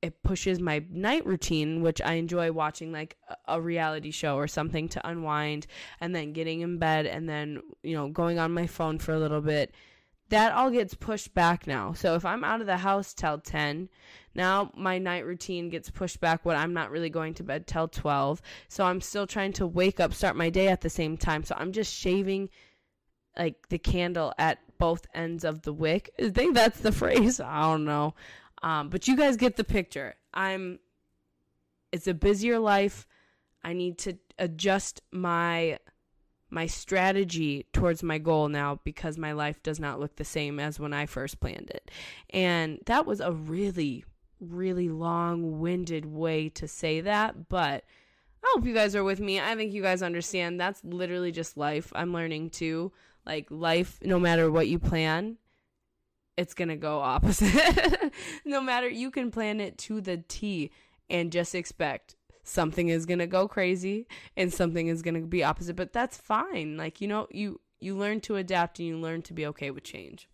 it 0.00 0.22
pushes 0.22 0.60
my 0.60 0.84
night 0.90 1.26
routine, 1.26 1.82
which 1.82 2.00
I 2.00 2.14
enjoy 2.14 2.52
watching 2.52 2.92
like 2.92 3.16
a 3.46 3.60
reality 3.60 4.10
show 4.10 4.36
or 4.36 4.46
something 4.46 4.88
to 4.90 5.08
unwind 5.08 5.66
and 6.00 6.14
then 6.14 6.32
getting 6.32 6.60
in 6.60 6.78
bed 6.78 7.06
and 7.06 7.28
then, 7.28 7.60
you 7.82 7.94
know, 7.94 8.08
going 8.08 8.38
on 8.38 8.52
my 8.52 8.66
phone 8.66 8.98
for 8.98 9.12
a 9.12 9.18
little 9.18 9.40
bit. 9.40 9.74
That 10.30 10.52
all 10.52 10.70
gets 10.70 10.94
pushed 10.94 11.32
back 11.34 11.66
now. 11.66 11.94
So 11.94 12.14
if 12.14 12.24
I'm 12.24 12.44
out 12.44 12.60
of 12.60 12.66
the 12.66 12.76
house 12.76 13.14
till 13.14 13.38
10, 13.38 13.88
now 14.34 14.70
my 14.76 14.98
night 14.98 15.24
routine 15.24 15.70
gets 15.70 15.90
pushed 15.90 16.20
back 16.20 16.44
when 16.44 16.56
I'm 16.56 16.74
not 16.74 16.90
really 16.90 17.10
going 17.10 17.34
to 17.34 17.42
bed 17.42 17.66
till 17.66 17.88
12. 17.88 18.42
So 18.68 18.84
I'm 18.84 19.00
still 19.00 19.26
trying 19.26 19.54
to 19.54 19.66
wake 19.66 20.00
up, 20.00 20.12
start 20.12 20.36
my 20.36 20.50
day 20.50 20.68
at 20.68 20.82
the 20.82 20.90
same 20.90 21.16
time. 21.16 21.44
So 21.44 21.56
I'm 21.58 21.72
just 21.72 21.92
shaving 21.94 22.50
like 23.38 23.68
the 23.68 23.78
candle 23.78 24.34
at 24.38 24.58
both 24.78 25.06
ends 25.14 25.44
of 25.44 25.62
the 25.62 25.72
wick. 25.72 26.10
I 26.20 26.28
think 26.28 26.54
that's 26.54 26.80
the 26.80 26.92
phrase. 26.92 27.40
I 27.40 27.62
don't 27.62 27.84
know. 27.84 28.14
Um, 28.62 28.88
but 28.88 29.08
you 29.08 29.16
guys 29.16 29.36
get 29.36 29.56
the 29.56 29.64
picture. 29.64 30.14
I'm 30.34 30.78
it's 31.92 32.06
a 32.06 32.14
busier 32.14 32.58
life. 32.58 33.06
I 33.64 33.72
need 33.72 33.98
to 33.98 34.18
adjust 34.38 35.02
my 35.10 35.78
my 36.50 36.66
strategy 36.66 37.66
towards 37.72 38.02
my 38.02 38.18
goal 38.18 38.48
now 38.48 38.80
because 38.82 39.18
my 39.18 39.32
life 39.32 39.62
does 39.62 39.78
not 39.78 40.00
look 40.00 40.16
the 40.16 40.24
same 40.24 40.58
as 40.58 40.80
when 40.80 40.92
I 40.92 41.06
first 41.06 41.40
planned 41.40 41.70
it. 41.70 41.90
And 42.30 42.78
that 42.86 43.06
was 43.06 43.20
a 43.20 43.32
really 43.32 44.04
really 44.40 44.88
long-winded 44.88 46.06
way 46.06 46.48
to 46.48 46.68
say 46.68 47.00
that, 47.00 47.48
but 47.48 47.84
I 48.44 48.52
hope 48.54 48.64
you 48.64 48.72
guys 48.72 48.94
are 48.94 49.02
with 49.02 49.18
me. 49.18 49.40
I 49.40 49.56
think 49.56 49.72
you 49.72 49.82
guys 49.82 50.00
understand 50.00 50.60
that's 50.60 50.82
literally 50.84 51.32
just 51.32 51.56
life. 51.56 51.92
I'm 51.94 52.12
learning 52.12 52.50
too. 52.50 52.92
Like 53.26 53.46
life 53.50 53.98
no 54.02 54.18
matter 54.18 54.50
what 54.50 54.68
you 54.68 54.78
plan, 54.78 55.36
it's 56.38 56.54
going 56.54 56.68
to 56.68 56.76
go 56.76 57.00
opposite. 57.00 58.12
no 58.44 58.60
matter 58.60 58.88
you 58.88 59.10
can 59.10 59.30
plan 59.30 59.60
it 59.60 59.76
to 59.76 60.00
the 60.00 60.18
T 60.28 60.70
and 61.10 61.32
just 61.32 61.54
expect 61.54 62.14
something 62.44 62.88
is 62.88 63.06
going 63.06 63.18
to 63.18 63.26
go 63.26 63.48
crazy 63.48 64.06
and 64.36 64.52
something 64.52 64.86
is 64.86 65.02
going 65.02 65.14
to 65.14 65.26
be 65.26 65.42
opposite, 65.42 65.74
but 65.74 65.92
that's 65.92 66.16
fine. 66.16 66.76
Like, 66.76 67.00
you 67.00 67.08
know, 67.08 67.26
you 67.30 67.60
you 67.80 67.96
learn 67.96 68.20
to 68.20 68.36
adapt 68.36 68.78
and 68.78 68.88
you 68.88 68.98
learn 68.98 69.22
to 69.22 69.32
be 69.32 69.46
okay 69.46 69.70
with 69.70 69.82
change. 69.82 70.28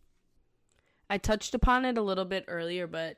I 1.08 1.18
touched 1.18 1.54
upon 1.54 1.84
it 1.84 1.98
a 1.98 2.02
little 2.02 2.24
bit 2.24 2.44
earlier, 2.48 2.86
but 2.86 3.16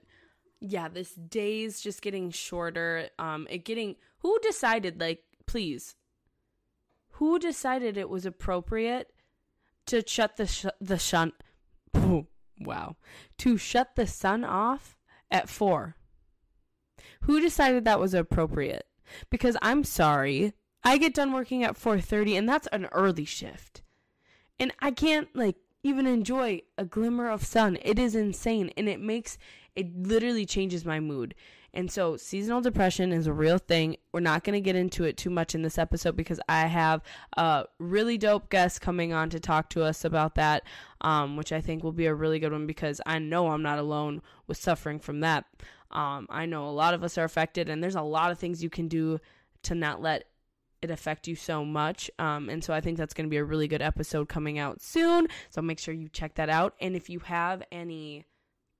yeah, 0.61 0.89
this 0.89 1.13
day's 1.13 1.81
just 1.81 2.03
getting 2.03 2.31
shorter. 2.31 3.09
Um 3.19 3.49
it 3.51 3.65
getting 3.65 3.97
who 4.19 4.39
decided 4.41 5.01
like 5.01 5.25
please 5.47 5.97
who 7.13 7.39
decided 7.39 7.97
it 7.97 8.11
was 8.11 8.27
appropriate 8.27 9.13
to 9.87 10.05
shut 10.07 10.37
the 10.37 10.47
sh- 10.47 10.67
the 10.81 10.99
sun 10.99 11.33
wow 12.59 12.97
to 13.39 13.57
shut 13.57 13.97
the 13.97 14.07
sun 14.07 14.45
off 14.45 14.97
at 15.31 15.49
4 15.49 15.97
who 17.23 17.41
decided 17.41 17.85
that 17.85 18.01
was 18.01 18.15
appropriate? 18.15 18.87
Because 19.31 19.57
I'm 19.63 19.85
sorry, 19.85 20.53
I 20.83 20.99
get 20.99 21.15
done 21.15 21.33
working 21.33 21.65
at 21.65 21.77
4:30 21.77 22.37
and 22.37 22.49
that's 22.49 22.69
an 22.69 22.87
early 22.87 23.25
shift. 23.25 23.83
And 24.59 24.73
I 24.81 24.91
can't 24.91 25.29
like 25.35 25.57
even 25.83 26.07
enjoy 26.07 26.63
a 26.79 26.85
glimmer 26.85 27.31
of 27.31 27.45
sun. 27.45 27.79
It 27.83 27.99
is 27.99 28.15
insane 28.15 28.71
and 28.77 28.89
it 28.89 29.01
makes 29.01 29.39
it 29.75 29.97
literally 29.97 30.47
changes 30.47 30.85
my 30.85 31.01
mood. 31.01 31.35
And 31.77 31.91
so 31.91 32.17
seasonal 32.17 32.63
depression 32.63 33.13
is 33.13 33.27
a 33.27 33.35
real 33.35 33.59
thing. 33.59 33.99
We're 34.11 34.21
not 34.21 34.45
going 34.45 34.55
to 34.55 34.63
get 34.63 34.77
into 34.77 35.05
it 35.05 35.19
too 35.19 35.29
much 35.29 35.55
in 35.55 35.61
this 35.61 35.77
episode 35.77 36.17
because 36.17 36.41
I 36.49 36.61
have 36.61 37.03
a 37.37 37.67
really 37.79 38.17
dope 38.17 38.49
guest 38.49 38.81
coming 38.81 39.13
on 39.13 39.29
to 39.29 39.39
talk 39.39 39.69
to 39.71 39.85
us 39.85 40.03
about 40.03 40.37
that, 40.37 40.63
um, 41.03 41.37
which 41.37 41.53
I 41.53 41.61
think 41.61 41.85
will 41.85 41.93
be 41.93 42.07
a 42.07 42.15
really 42.15 42.39
good 42.39 42.53
one 42.53 42.67
because 42.67 43.03
I 43.05 43.19
know 43.19 43.49
I'm 43.49 43.63
not 43.63 43.79
alone 43.79 44.23
with 44.47 44.57
suffering 44.57 44.99
from 44.99 45.21
that. 45.21 45.45
Um, 45.91 46.27
I 46.31 46.47
know 46.47 46.67
a 46.67 46.73
lot 46.73 46.95
of 46.95 47.05
us 47.05 47.19
are 47.19 47.25
affected, 47.25 47.69
and 47.69 47.83
there's 47.83 47.95
a 47.95 48.01
lot 48.01 48.31
of 48.31 48.39
things 48.39 48.63
you 48.63 48.71
can 48.71 48.89
do 48.89 49.21
to 49.65 49.75
not 49.75 50.01
let 50.01 50.25
it 50.81 50.91
affect 50.91 51.29
you 51.29 51.37
so 51.37 51.63
much. 51.63 52.11
Um, 52.19 52.49
and 52.49 52.65
so 52.65 52.73
I 52.73 52.81
think 52.81 52.97
that's 52.97 53.13
going 53.13 53.27
to 53.27 53.31
be 53.31 53.37
a 53.37 53.45
really 53.45 53.69
good 53.69 53.83
episode 53.83 54.31
coming 54.31 54.59
out 54.59 54.81
soon. 54.81 55.29
So 55.51 55.61
make 55.61 55.79
sure 55.79 55.93
you 55.93 56.09
check 56.09 56.37
that 56.37 56.49
out. 56.49 56.75
And 56.81 56.97
if 56.97 57.11
you 57.11 57.19
have 57.21 57.63
any 57.71 58.25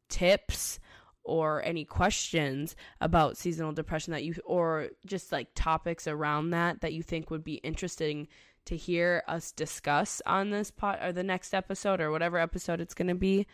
tips 0.09 0.79
or 1.27 1.63
any 1.65 1.85
questions 1.85 2.75
about 3.01 3.37
seasonal 3.37 3.73
depression 3.73 4.13
that 4.13 4.25
you 4.25 4.35
or 4.45 4.89
just 5.05 5.33
like 5.33 5.49
topics 5.55 6.07
around 6.07 6.51
that 6.51 6.81
that 6.81 6.93
you 6.93 7.03
think 7.03 7.31
would 7.31 7.45
be 7.45 7.57
interesting 7.57 8.29
to 8.65 8.77
hear 8.77 9.23
us 9.29 9.53
discuss 9.53 10.23
on 10.27 10.51
this 10.51 10.71
pot 10.71 10.99
or 11.03 11.13
the 11.13 11.23
next 11.23 11.53
episode 11.53 12.01
or 12.01 12.11
whatever 12.11 12.39
episode 12.39 12.81
it's 12.81 12.95
going 12.95 13.09
to 13.09 13.15
be 13.15 13.47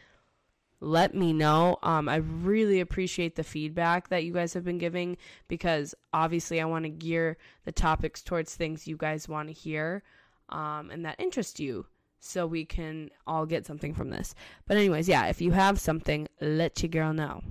let 0.84 1.14
me 1.14 1.32
know. 1.32 1.78
Um, 1.84 2.08
I 2.08 2.16
really 2.16 2.80
appreciate 2.80 3.36
the 3.36 3.44
feedback 3.44 4.08
that 4.08 4.24
you 4.24 4.32
guys 4.32 4.52
have 4.54 4.64
been 4.64 4.78
giving 4.78 5.16
because 5.46 5.94
obviously 6.12 6.60
I 6.60 6.64
want 6.64 6.84
to 6.84 6.88
gear 6.88 7.36
the 7.64 7.70
topics 7.70 8.20
towards 8.20 8.56
things 8.56 8.88
you 8.88 8.96
guys 8.96 9.28
want 9.28 9.48
to 9.48 9.54
hear 9.54 10.02
um, 10.48 10.90
and 10.90 11.04
that 11.04 11.20
interest 11.20 11.60
you 11.60 11.86
so 12.18 12.46
we 12.46 12.64
can 12.64 13.10
all 13.26 13.46
get 13.46 13.66
something 13.66 13.94
from 13.94 14.10
this. 14.10 14.34
But, 14.66 14.76
anyways, 14.76 15.08
yeah, 15.08 15.26
if 15.26 15.40
you 15.40 15.52
have 15.52 15.80
something, 15.80 16.28
let 16.40 16.82
your 16.82 16.90
girl 16.90 17.12
know. 17.12 17.42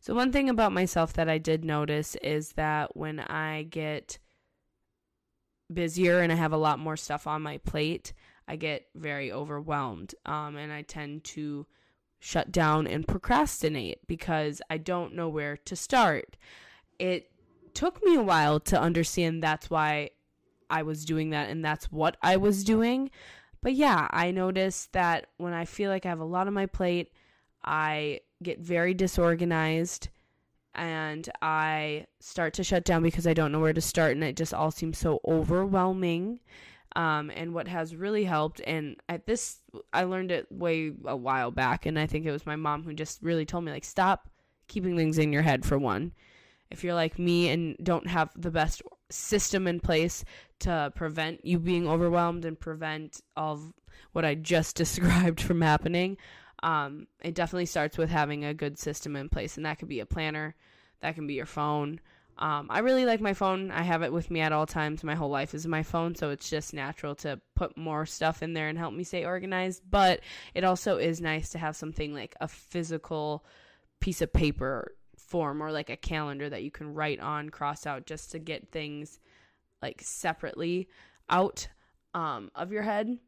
So, 0.00 0.14
one 0.14 0.32
thing 0.32 0.48
about 0.48 0.72
myself 0.72 1.12
that 1.14 1.28
I 1.28 1.38
did 1.38 1.64
notice 1.64 2.14
is 2.16 2.52
that 2.52 2.96
when 2.96 3.20
I 3.20 3.64
get 3.64 4.18
busier 5.72 6.20
and 6.20 6.32
I 6.32 6.36
have 6.36 6.52
a 6.52 6.58
lot 6.58 6.78
more 6.78 6.96
stuff 6.96 7.26
on 7.26 7.42
my 7.42 7.58
plate, 7.58 8.12
I 8.48 8.56
get 8.56 8.86
very 8.94 9.32
overwhelmed 9.32 10.14
um, 10.24 10.56
and 10.56 10.72
I 10.72 10.82
tend 10.82 11.24
to 11.24 11.66
shut 12.18 12.52
down 12.52 12.86
and 12.86 13.06
procrastinate 13.06 14.06
because 14.06 14.62
I 14.70 14.78
don't 14.78 15.14
know 15.14 15.28
where 15.28 15.56
to 15.56 15.76
start. 15.76 16.36
It 16.98 17.30
took 17.74 18.02
me 18.04 18.16
a 18.16 18.22
while 18.22 18.60
to 18.60 18.80
understand 18.80 19.42
that's 19.42 19.68
why 19.68 20.10
I 20.70 20.82
was 20.82 21.04
doing 21.04 21.30
that 21.30 21.50
and 21.50 21.64
that's 21.64 21.92
what 21.92 22.16
I 22.22 22.36
was 22.36 22.64
doing. 22.64 23.10
But 23.62 23.74
yeah, 23.74 24.08
I 24.10 24.30
noticed 24.30 24.92
that 24.92 25.26
when 25.38 25.52
I 25.52 25.64
feel 25.64 25.90
like 25.90 26.06
I 26.06 26.10
have 26.10 26.20
a 26.20 26.24
lot 26.24 26.46
on 26.46 26.54
my 26.54 26.66
plate, 26.66 27.12
I 27.64 28.20
get 28.42 28.60
very 28.60 28.94
disorganized 28.94 30.08
and 30.74 31.28
I 31.40 32.06
start 32.20 32.54
to 32.54 32.64
shut 32.64 32.84
down 32.84 33.02
because 33.02 33.26
I 33.26 33.34
don't 33.34 33.50
know 33.50 33.60
where 33.60 33.72
to 33.72 33.80
start 33.80 34.12
and 34.12 34.22
it 34.22 34.36
just 34.36 34.52
all 34.52 34.70
seems 34.70 34.98
so 34.98 35.20
overwhelming. 35.26 36.40
Um, 36.94 37.30
and 37.34 37.52
what 37.52 37.68
has 37.68 37.94
really 37.94 38.24
helped, 38.24 38.62
and 38.66 38.96
at 39.06 39.26
this, 39.26 39.60
I 39.92 40.04
learned 40.04 40.30
it 40.30 40.50
way 40.50 40.92
a 41.04 41.14
while 41.14 41.50
back, 41.50 41.84
and 41.84 41.98
I 41.98 42.06
think 42.06 42.24
it 42.24 42.32
was 42.32 42.46
my 42.46 42.56
mom 42.56 42.84
who 42.84 42.94
just 42.94 43.22
really 43.22 43.44
told 43.44 43.64
me, 43.64 43.70
like, 43.70 43.84
stop 43.84 44.30
keeping 44.66 44.96
things 44.96 45.18
in 45.18 45.30
your 45.30 45.42
head 45.42 45.66
for 45.66 45.76
one. 45.76 46.12
If 46.70 46.82
you're 46.82 46.94
like 46.94 47.18
me 47.18 47.50
and 47.50 47.76
don't 47.82 48.06
have 48.06 48.30
the 48.34 48.50
best 48.50 48.80
system 49.10 49.66
in 49.66 49.78
place 49.78 50.24
to 50.60 50.90
prevent 50.96 51.44
you 51.44 51.58
being 51.58 51.86
overwhelmed 51.86 52.46
and 52.46 52.58
prevent 52.58 53.20
all 53.36 53.52
of 53.52 53.72
what 54.12 54.24
I 54.24 54.34
just 54.34 54.74
described 54.76 55.42
from 55.42 55.60
happening, 55.60 56.16
um, 56.62 57.06
it 57.22 57.34
definitely 57.34 57.66
starts 57.66 57.98
with 57.98 58.10
having 58.10 58.44
a 58.44 58.54
good 58.54 58.78
system 58.78 59.16
in 59.16 59.28
place, 59.28 59.56
and 59.56 59.66
that 59.66 59.78
could 59.78 59.88
be 59.88 60.00
a 60.00 60.06
planner, 60.06 60.54
that 61.00 61.14
can 61.14 61.26
be 61.26 61.34
your 61.34 61.46
phone, 61.46 62.00
um, 62.38 62.66
I 62.68 62.80
really 62.80 63.06
like 63.06 63.20
my 63.20 63.32
phone. 63.32 63.70
I 63.70 63.82
have 63.82 64.02
it 64.02 64.12
with 64.12 64.30
me 64.30 64.40
at 64.40 64.52
all 64.52 64.66
times. 64.66 65.02
My 65.02 65.14
whole 65.14 65.30
life 65.30 65.54
is 65.54 65.66
my 65.66 65.82
phone, 65.82 66.14
so 66.14 66.30
it's 66.30 66.50
just 66.50 66.74
natural 66.74 67.14
to 67.16 67.40
put 67.54 67.78
more 67.78 68.04
stuff 68.04 68.42
in 68.42 68.52
there 68.52 68.68
and 68.68 68.76
help 68.76 68.92
me 68.92 69.04
stay 69.04 69.24
organized. 69.24 69.82
But 69.90 70.20
it 70.54 70.62
also 70.62 70.98
is 70.98 71.20
nice 71.20 71.48
to 71.50 71.58
have 71.58 71.76
something 71.76 72.12
like 72.12 72.36
a 72.40 72.48
physical 72.48 73.44
piece 74.00 74.20
of 74.20 74.32
paper 74.32 74.94
form 75.16 75.62
or 75.62 75.72
like 75.72 75.88
a 75.88 75.96
calendar 75.96 76.50
that 76.50 76.62
you 76.62 76.70
can 76.70 76.92
write 76.92 77.20
on, 77.20 77.48
cross 77.48 77.86
out, 77.86 78.04
just 78.04 78.32
to 78.32 78.38
get 78.38 78.70
things 78.70 79.18
like 79.80 80.02
separately 80.02 80.88
out 81.30 81.68
um, 82.12 82.50
of 82.54 82.70
your 82.70 82.82
head 82.82 83.18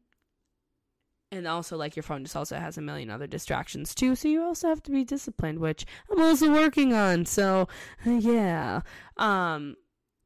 and 1.31 1.47
also 1.47 1.77
like 1.77 1.95
your 1.95 2.03
phone 2.03 2.23
just 2.23 2.35
also 2.35 2.57
has 2.57 2.77
a 2.77 2.81
million 2.81 3.09
other 3.09 3.27
distractions 3.27 3.93
too 3.93 4.15
so 4.15 4.27
you 4.27 4.43
also 4.43 4.67
have 4.67 4.81
to 4.81 4.91
be 4.91 5.03
disciplined 5.03 5.59
which 5.59 5.85
i'm 6.11 6.21
also 6.21 6.51
working 6.51 6.93
on 6.93 7.25
so 7.25 7.67
yeah 8.05 8.81
um 9.17 9.75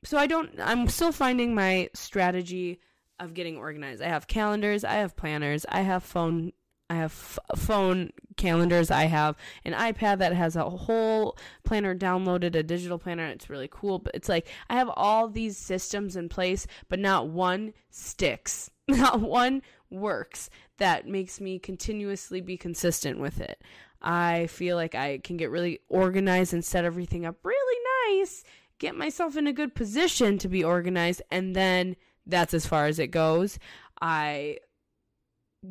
so 0.03 0.17
i 0.17 0.27
don't 0.27 0.51
i'm 0.59 0.87
still 0.87 1.11
finding 1.11 1.53
my 1.53 1.89
strategy 1.93 2.79
of 3.19 3.33
getting 3.33 3.57
organized 3.57 4.01
i 4.01 4.07
have 4.07 4.27
calendars 4.27 4.83
i 4.83 4.93
have 4.93 5.15
planners 5.15 5.65
i 5.69 5.81
have 5.81 6.03
phone 6.03 6.51
I 6.89 6.97
have 6.97 7.11
f- 7.11 7.59
phone 7.59 8.11
calendars. 8.37 8.91
I 8.91 9.05
have 9.05 9.35
an 9.65 9.73
iPad 9.73 10.19
that 10.19 10.33
has 10.33 10.55
a 10.55 10.69
whole 10.69 11.37
planner 11.63 11.95
downloaded, 11.95 12.55
a 12.55 12.61
digital 12.61 12.99
planner. 12.99 13.25
It's 13.25 13.49
really 13.49 13.69
cool. 13.71 13.97
But 13.97 14.13
it's 14.13 14.29
like 14.29 14.47
I 14.69 14.75
have 14.75 14.91
all 14.95 15.27
these 15.27 15.57
systems 15.57 16.15
in 16.15 16.29
place, 16.29 16.67
but 16.89 16.99
not 16.99 17.29
one 17.29 17.73
sticks. 17.89 18.69
Not 18.89 19.21
one 19.21 19.61
works 19.89 20.49
that 20.77 21.07
makes 21.07 21.39
me 21.39 21.59
continuously 21.59 22.41
be 22.41 22.57
consistent 22.57 23.19
with 23.19 23.39
it. 23.39 23.61
I 24.01 24.47
feel 24.47 24.75
like 24.75 24.95
I 24.95 25.19
can 25.19 25.37
get 25.37 25.49
really 25.49 25.79
organized 25.87 26.53
and 26.53 26.63
set 26.63 26.85
everything 26.85 27.25
up 27.25 27.37
really 27.43 28.19
nice, 28.19 28.43
get 28.79 28.95
myself 28.95 29.37
in 29.37 29.47
a 29.47 29.53
good 29.53 29.75
position 29.75 30.37
to 30.39 30.49
be 30.49 30.63
organized, 30.63 31.21
and 31.31 31.55
then 31.55 31.95
that's 32.25 32.53
as 32.53 32.65
far 32.65 32.85
as 32.85 32.99
it 32.99 33.07
goes. 33.07 33.59
I 34.01 34.57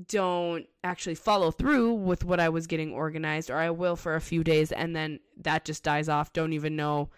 don't 0.09 0.67
actually 0.83 1.15
follow 1.15 1.51
through 1.51 1.93
with 1.93 2.25
what 2.25 2.41
I 2.41 2.49
was 2.49 2.67
getting 2.67 2.93
organized, 2.93 3.51
or 3.51 3.57
I 3.57 3.71
will 3.71 3.97
for 3.97 4.15
a 4.15 4.21
few 4.21 4.43
days, 4.43 4.73
and 4.73 4.97
then 4.97 5.21
that 5.37 5.67
just 5.67 5.83
dies 5.83 6.09
off. 6.09 6.33
Don't 6.33 6.55
even 6.55 6.77
know 6.77 7.11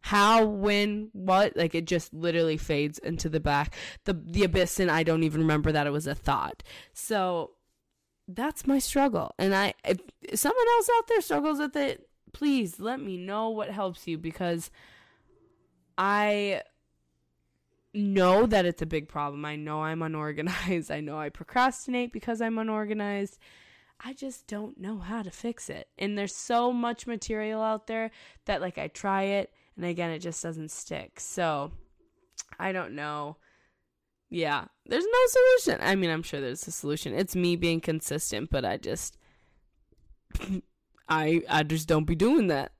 how, 0.00 0.44
when, 0.44 1.10
what. 1.12 1.56
Like 1.56 1.74
it 1.74 1.86
just 1.86 2.12
literally 2.14 2.56
fades 2.56 2.98
into 2.98 3.28
the 3.28 3.40
back, 3.40 3.74
the 4.04 4.14
the 4.14 4.44
abyss, 4.44 4.80
and 4.80 4.90
I 4.90 5.02
don't 5.02 5.24
even 5.24 5.40
remember 5.40 5.72
that 5.72 5.86
it 5.86 5.92
was 5.92 6.06
a 6.06 6.14
thought. 6.14 6.62
So 6.92 7.52
that's 8.28 8.66
my 8.66 8.78
struggle. 8.78 9.34
And 9.38 9.54
I, 9.54 9.74
if 9.84 9.98
someone 10.34 10.66
else 10.76 10.90
out 10.96 11.08
there 11.08 11.20
struggles 11.20 11.58
with 11.58 11.76
it, 11.76 12.08
please 12.32 12.78
let 12.78 13.00
me 13.00 13.16
know 13.16 13.50
what 13.50 13.70
helps 13.70 14.06
you 14.06 14.18
because 14.18 14.70
I 15.96 16.62
know 17.94 18.46
that 18.46 18.66
it's 18.66 18.82
a 18.82 18.86
big 18.86 19.08
problem. 19.08 19.44
I 19.44 19.56
know 19.56 19.82
I'm 19.82 20.02
unorganized. 20.02 20.90
I 20.90 21.00
know 21.00 21.18
I 21.18 21.30
procrastinate 21.30 22.12
because 22.12 22.40
I'm 22.40 22.58
unorganized. 22.58 23.38
I 24.00 24.12
just 24.12 24.46
don't 24.46 24.78
know 24.78 24.98
how 24.98 25.22
to 25.22 25.30
fix 25.30 25.68
it. 25.68 25.88
And 25.98 26.16
there's 26.16 26.34
so 26.34 26.72
much 26.72 27.06
material 27.06 27.62
out 27.62 27.88
there 27.88 28.10
that 28.44 28.60
like 28.60 28.78
I 28.78 28.88
try 28.88 29.22
it 29.22 29.52
and 29.78 29.86
again 29.86 30.10
it 30.10 30.18
just 30.18 30.42
doesn't 30.42 30.70
stick. 30.70 31.20
So 31.20 31.72
I 32.58 32.72
don't 32.72 32.94
know. 32.94 33.36
Yeah, 34.28 34.66
there's 34.84 35.06
no 35.06 35.18
solution. 35.28 35.80
I 35.82 35.94
mean, 35.94 36.10
I'm 36.10 36.22
sure 36.22 36.40
there's 36.40 36.66
a 36.68 36.70
solution. 36.70 37.14
It's 37.14 37.34
me 37.34 37.56
being 37.56 37.80
consistent, 37.80 38.50
but 38.50 38.64
I 38.64 38.76
just 38.76 39.16
I 41.08 41.42
I 41.48 41.62
just 41.62 41.88
don't 41.88 42.04
be 42.04 42.14
doing 42.14 42.48
that. 42.48 42.72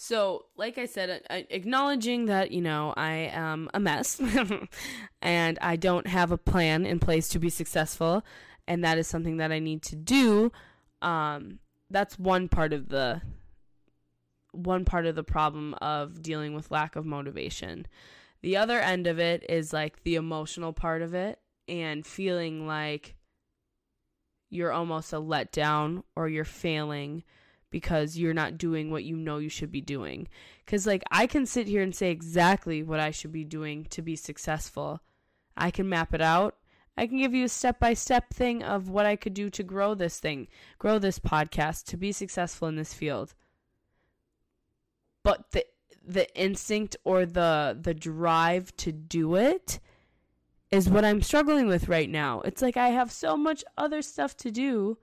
So, 0.00 0.46
like 0.56 0.78
I 0.78 0.86
said, 0.86 1.22
acknowledging 1.28 2.26
that, 2.26 2.52
you 2.52 2.60
know, 2.60 2.94
I 2.96 3.32
am 3.32 3.68
a 3.74 3.80
mess 3.80 4.20
and 5.22 5.58
I 5.60 5.74
don't 5.74 6.06
have 6.06 6.30
a 6.30 6.38
plan 6.38 6.86
in 6.86 7.00
place 7.00 7.28
to 7.30 7.40
be 7.40 7.50
successful, 7.50 8.24
and 8.68 8.84
that 8.84 8.96
is 8.96 9.08
something 9.08 9.38
that 9.38 9.50
I 9.50 9.58
need 9.58 9.82
to 9.82 9.96
do. 9.96 10.52
Um, 11.02 11.58
that's 11.90 12.16
one 12.16 12.48
part 12.48 12.72
of 12.72 12.90
the 12.90 13.22
one 14.58 14.84
part 14.84 15.06
of 15.06 15.14
the 15.14 15.24
problem 15.24 15.74
of 15.74 16.22
dealing 16.22 16.54
with 16.54 16.70
lack 16.70 16.96
of 16.96 17.06
motivation. 17.06 17.86
The 18.42 18.56
other 18.56 18.78
end 18.80 19.06
of 19.06 19.18
it 19.18 19.44
is 19.48 19.72
like 19.72 20.02
the 20.02 20.16
emotional 20.16 20.72
part 20.72 21.02
of 21.02 21.14
it 21.14 21.38
and 21.68 22.06
feeling 22.06 22.66
like 22.66 23.14
you're 24.50 24.72
almost 24.72 25.12
a 25.12 25.16
letdown 25.16 26.02
or 26.16 26.28
you're 26.28 26.44
failing 26.44 27.22
because 27.70 28.16
you're 28.16 28.34
not 28.34 28.56
doing 28.58 28.90
what 28.90 29.04
you 29.04 29.16
know 29.16 29.38
you 29.38 29.48
should 29.48 29.70
be 29.70 29.80
doing. 29.80 30.28
Because, 30.64 30.86
like, 30.86 31.02
I 31.10 31.26
can 31.26 31.44
sit 31.44 31.68
here 31.68 31.82
and 31.82 31.94
say 31.94 32.10
exactly 32.10 32.82
what 32.82 33.00
I 33.00 33.10
should 33.10 33.32
be 33.32 33.44
doing 33.44 33.84
to 33.90 34.00
be 34.00 34.16
successful. 34.16 35.00
I 35.56 35.70
can 35.70 35.88
map 35.88 36.14
it 36.14 36.22
out. 36.22 36.56
I 36.96 37.06
can 37.06 37.18
give 37.18 37.34
you 37.34 37.44
a 37.44 37.48
step 37.48 37.78
by 37.78 37.94
step 37.94 38.32
thing 38.32 38.62
of 38.62 38.88
what 38.88 39.06
I 39.06 39.16
could 39.16 39.34
do 39.34 39.50
to 39.50 39.62
grow 39.62 39.94
this 39.94 40.18
thing, 40.18 40.48
grow 40.78 40.98
this 40.98 41.18
podcast, 41.18 41.84
to 41.86 41.96
be 41.96 42.10
successful 42.10 42.68
in 42.68 42.76
this 42.76 42.94
field. 42.94 43.34
But 45.28 45.50
the 45.50 45.64
the 46.06 46.40
instinct 46.40 46.96
or 47.04 47.26
the 47.26 47.78
the 47.80 47.94
drive 47.94 48.74
to 48.78 48.92
do 48.92 49.34
it 49.34 49.78
is 50.70 50.88
what 50.88 51.04
I'm 51.04 51.22
struggling 51.22 51.66
with 51.66 51.88
right 51.88 52.08
now. 52.08 52.40
It's 52.42 52.62
like 52.62 52.76
I 52.76 52.88
have 52.88 53.12
so 53.12 53.36
much 53.36 53.64
other 53.76 54.00
stuff 54.02 54.36
to 54.38 54.50
do 54.50 54.98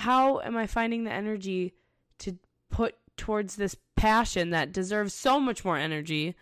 how 0.00 0.40
am 0.40 0.56
I 0.56 0.66
finding 0.66 1.04
the 1.04 1.12
energy 1.12 1.74
to 2.20 2.38
put 2.70 2.94
towards 3.18 3.56
this 3.56 3.76
passion 3.96 4.48
that 4.50 4.72
deserves 4.72 5.12
so 5.12 5.38
much 5.38 5.62
more 5.62 5.76
energy? 5.76 6.34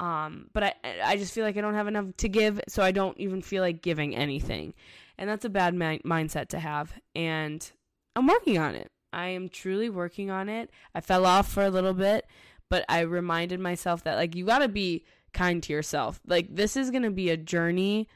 Um, 0.00 0.48
but 0.54 0.62
I, 0.62 0.74
I 1.04 1.16
just 1.18 1.34
feel 1.34 1.44
like 1.44 1.58
I 1.58 1.60
don't 1.60 1.74
have 1.74 1.88
enough 1.88 2.16
to 2.16 2.28
give, 2.28 2.60
so 2.66 2.82
I 2.82 2.90
don't 2.90 3.18
even 3.18 3.42
feel 3.42 3.62
like 3.62 3.82
giving 3.82 4.16
anything. 4.16 4.72
And 5.18 5.28
that's 5.28 5.44
a 5.44 5.50
bad 5.50 5.74
mi- 5.74 6.00
mindset 6.06 6.48
to 6.48 6.58
have. 6.58 6.94
And 7.14 7.70
I'm 8.16 8.26
working 8.26 8.56
on 8.56 8.74
it. 8.74 8.90
I 9.14 9.28
am 9.28 9.48
truly 9.48 9.88
working 9.88 10.30
on 10.30 10.48
it. 10.48 10.70
I 10.94 11.00
fell 11.00 11.24
off 11.24 11.48
for 11.48 11.64
a 11.64 11.70
little 11.70 11.94
bit, 11.94 12.26
but 12.68 12.84
I 12.88 13.00
reminded 13.00 13.60
myself 13.60 14.02
that, 14.04 14.16
like, 14.16 14.34
you 14.34 14.44
gotta 14.44 14.68
be 14.68 15.04
kind 15.32 15.62
to 15.62 15.72
yourself. 15.72 16.20
Like, 16.26 16.48
this 16.54 16.76
is 16.76 16.90
gonna 16.90 17.10
be 17.10 17.30
a 17.30 17.36
journey 17.36 18.08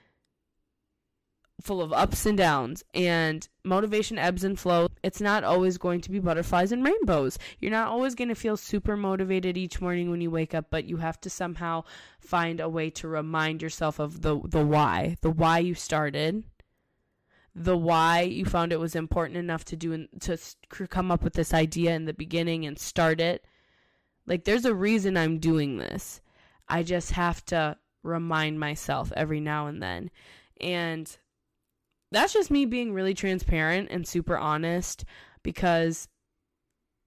full 1.61 1.81
of 1.81 1.93
ups 1.93 2.25
and 2.25 2.39
downs 2.39 2.85
and 2.95 3.49
motivation 3.65 4.19
ebbs 4.19 4.45
and 4.45 4.59
flows. 4.59 4.89
It's 5.03 5.21
not 5.21 5.45
always 5.45 5.77
going 5.77 6.01
to 6.03 6.11
be 6.11 6.21
butterflies 6.21 6.73
and 6.73 6.85
rainbows. 6.85 7.39
You're 7.59 7.73
not 7.73 7.89
always 7.89 8.15
going 8.15 8.29
to 8.29 8.35
feel 8.35 8.57
super 8.57 8.97
motivated 8.97 9.57
each 9.57 9.81
morning 9.81 10.11
when 10.11 10.21
you 10.21 10.31
wake 10.31 10.55
up, 10.55 10.67
but 10.71 10.85
you 10.85 10.99
have 10.99 11.21
to 11.23 11.31
somehow 11.31 11.85
find 12.21 12.61
a 12.61 12.69
way 12.69 12.91
to 12.91 13.09
remind 13.09 13.63
yourself 13.63 13.99
of 13.99 14.23
the 14.23 14.41
the 14.45 14.65
why, 14.65 15.17
the 15.21 15.31
why 15.31 15.59
you 15.59 15.75
started, 15.75 16.45
the 17.59 17.77
why 17.77 18.21
you 18.21 18.45
found 18.45 18.73
it 18.73 18.79
was 18.79 18.95
important 18.95 19.37
enough 19.37 19.65
to 19.65 19.77
do 19.77 20.07
to 20.21 20.39
come 20.89 21.11
up 21.11 21.25
with 21.25 21.33
this 21.33 21.53
idea 21.53 21.95
in 21.95 22.05
the 22.05 22.15
beginning 22.15 22.65
and 22.65 22.79
start 22.79 23.21
it. 23.21 23.45
Like 24.27 24.45
there's 24.45 24.65
a 24.65 24.75
reason 24.75 25.17
I'm 25.17 25.39
doing 25.39 25.79
this. 25.79 26.21
I 26.69 26.85
just 26.85 27.13
have 27.13 27.45
to 27.47 27.77
remind 28.05 28.61
myself 28.61 29.13
every 29.17 29.41
now 29.41 29.67
and 29.67 29.83
then. 29.83 30.11
And 30.61 31.15
that's 32.13 32.33
just 32.33 32.51
me 32.51 32.65
being 32.65 32.93
really 32.93 33.15
transparent 33.15 33.91
and 33.91 34.07
super 34.07 34.39
honest 34.39 35.05
because 35.43 36.09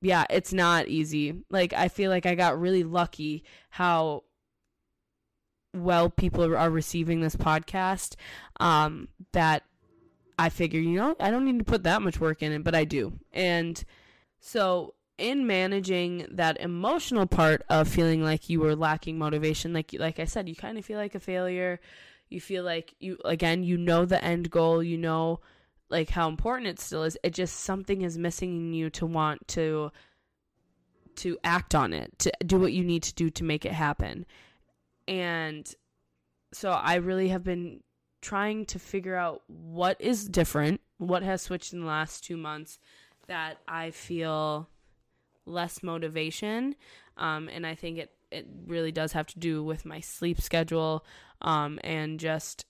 yeah, 0.01 0.25
it's 0.29 0.51
not 0.51 0.89
easy. 0.89 1.43
Like 1.49 1.71
I 1.73 1.87
feel 1.87 2.09
like 2.09 2.25
I 2.25 2.35
got 2.35 2.59
really 2.59 2.83
lucky 2.83 3.45
how 3.69 4.23
well 5.73 6.09
people 6.09 6.43
are 6.43 6.69
receiving 6.69 7.21
this 7.21 7.37
podcast 7.37 8.15
um, 8.59 9.07
that 9.31 9.63
I 10.41 10.49
figure, 10.49 10.79
you 10.79 10.95
know, 10.95 11.15
I 11.19 11.29
don't 11.29 11.45
need 11.45 11.59
to 11.59 11.63
put 11.63 11.83
that 11.83 12.01
much 12.01 12.19
work 12.19 12.41
in 12.41 12.51
it, 12.51 12.63
but 12.63 12.73
I 12.73 12.83
do. 12.83 13.13
And 13.31 13.83
so 14.39 14.95
in 15.19 15.45
managing 15.45 16.25
that 16.31 16.59
emotional 16.59 17.27
part 17.27 17.61
of 17.69 17.87
feeling 17.87 18.23
like 18.23 18.49
you 18.49 18.59
were 18.59 18.75
lacking 18.75 19.19
motivation, 19.19 19.71
like 19.71 19.93
like 19.99 20.19
I 20.19 20.25
said, 20.25 20.49
you 20.49 20.55
kind 20.55 20.79
of 20.79 20.85
feel 20.85 20.97
like 20.97 21.13
a 21.13 21.19
failure. 21.19 21.79
You 22.29 22.41
feel 22.41 22.63
like 22.63 22.95
you 22.99 23.19
again 23.23 23.63
you 23.63 23.77
know 23.77 24.03
the 24.03 24.23
end 24.25 24.49
goal 24.49 24.81
you 24.81 24.97
know 24.97 25.41
like 25.89 26.09
how 26.09 26.27
important 26.27 26.69
it 26.69 26.79
still 26.79 27.03
is. 27.03 27.19
It 27.21 27.35
just 27.35 27.59
something 27.59 28.01
is 28.01 28.17
missing 28.17 28.55
in 28.57 28.73
you 28.73 28.89
to 28.91 29.05
want 29.05 29.47
to 29.49 29.91
to 31.17 31.37
act 31.43 31.75
on 31.75 31.93
it 31.93 32.17
to 32.17 32.31
do 32.47 32.57
what 32.57 32.73
you 32.73 32.83
need 32.83 33.03
to 33.03 33.13
do 33.13 33.29
to 33.29 33.43
make 33.43 33.63
it 33.63 33.73
happen. 33.73 34.25
And 35.07 35.71
so 36.53 36.71
i 36.71 36.95
really 36.95 37.29
have 37.29 37.43
been 37.45 37.81
trying 38.21 38.65
to 38.65 38.79
figure 38.79 39.15
out 39.15 39.41
what 39.47 39.99
is 39.99 40.27
different 40.27 40.81
what 40.97 41.23
has 41.23 41.41
switched 41.41 41.73
in 41.73 41.81
the 41.81 41.87
last 41.87 42.23
two 42.23 42.37
months 42.37 42.79
that 43.27 43.57
i 43.67 43.91
feel 43.91 44.67
less 45.45 45.81
motivation 45.81 46.75
um, 47.17 47.49
and 47.49 47.65
i 47.65 47.75
think 47.75 47.97
it 47.97 48.11
it 48.31 48.47
really 48.65 48.91
does 48.91 49.11
have 49.11 49.27
to 49.27 49.39
do 49.39 49.63
with 49.63 49.85
my 49.85 49.99
sleep 49.99 50.39
schedule 50.39 51.05
um, 51.41 51.79
and 51.83 52.19
just 52.19 52.65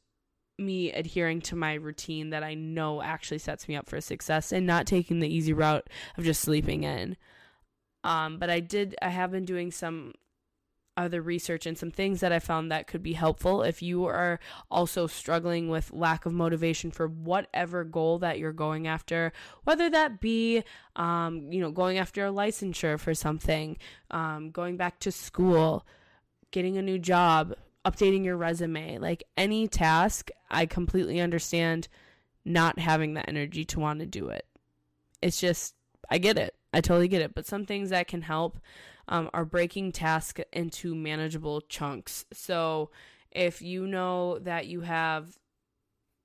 me 0.57 0.91
adhering 0.91 1.41
to 1.41 1.55
my 1.55 1.73
routine 1.73 2.29
that 2.29 2.43
I 2.43 2.53
know 2.53 3.01
actually 3.01 3.39
sets 3.39 3.67
me 3.67 3.75
up 3.75 3.87
for 3.87 3.99
success 3.99 4.51
and 4.51 4.65
not 4.65 4.85
taking 4.85 5.19
the 5.19 5.33
easy 5.33 5.53
route 5.53 5.89
of 6.17 6.23
just 6.23 6.41
sleeping 6.41 6.83
in. 6.83 7.17
Um, 8.03 8.37
but 8.37 8.49
I 8.49 8.59
did, 8.59 8.95
I 9.01 9.09
have 9.09 9.31
been 9.31 9.45
doing 9.45 9.71
some 9.71 10.13
other 10.97 11.21
research 11.21 11.65
and 11.65 11.77
some 11.77 11.91
things 11.91 12.19
that 12.19 12.31
I 12.31 12.39
found 12.39 12.71
that 12.71 12.87
could 12.87 13.01
be 13.01 13.13
helpful 13.13 13.63
if 13.63 13.81
you 13.81 14.05
are 14.05 14.39
also 14.69 15.07
struggling 15.07 15.69
with 15.69 15.91
lack 15.91 16.25
of 16.25 16.33
motivation 16.33 16.91
for 16.91 17.07
whatever 17.07 17.83
goal 17.83 18.19
that 18.19 18.39
you're 18.39 18.51
going 18.51 18.87
after, 18.87 19.31
whether 19.63 19.89
that 19.89 20.19
be, 20.19 20.63
um, 20.95 21.51
you 21.51 21.61
know, 21.61 21.71
going 21.71 21.97
after 21.97 22.25
a 22.25 22.31
licensure 22.31 22.99
for 22.99 23.13
something, 23.13 23.77
um, 24.11 24.51
going 24.51 24.77
back 24.77 24.99
to 24.99 25.11
school, 25.11 25.85
getting 26.51 26.77
a 26.77 26.81
new 26.81 26.99
job, 26.99 27.53
updating 27.85 28.25
your 28.25 28.37
resume, 28.37 28.97
like 28.97 29.23
any 29.37 29.67
task, 29.67 30.29
I 30.49 30.65
completely 30.65 31.19
understand 31.19 31.87
not 32.43 32.79
having 32.79 33.13
the 33.13 33.27
energy 33.27 33.65
to 33.65 33.79
want 33.79 33.99
to 33.99 34.05
do 34.05 34.29
it. 34.29 34.45
It's 35.21 35.39
just, 35.39 35.75
I 36.09 36.17
get 36.17 36.37
it. 36.37 36.55
I 36.73 36.81
totally 36.81 37.07
get 37.07 37.21
it. 37.21 37.35
But 37.35 37.45
some 37.45 37.65
things 37.65 37.89
that 37.89 38.07
can 38.07 38.21
help 38.21 38.59
um, 39.07 39.29
are 39.33 39.45
breaking 39.45 39.91
tasks 39.91 40.41
into 40.53 40.95
manageable 40.95 41.61
chunks. 41.61 42.25
So 42.33 42.91
if 43.31 43.61
you 43.61 43.87
know 43.87 44.39
that 44.39 44.67
you 44.67 44.81
have 44.81 45.37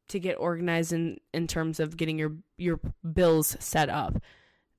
to 0.09 0.21
get 0.21 0.35
organized 0.35 0.93
in, 0.93 1.19
in 1.35 1.47
terms 1.47 1.81
of 1.81 1.97
getting 1.97 2.19
your 2.19 2.33
your 2.57 2.81
bills 3.13 3.57
set 3.59 3.89
up, 3.89 4.23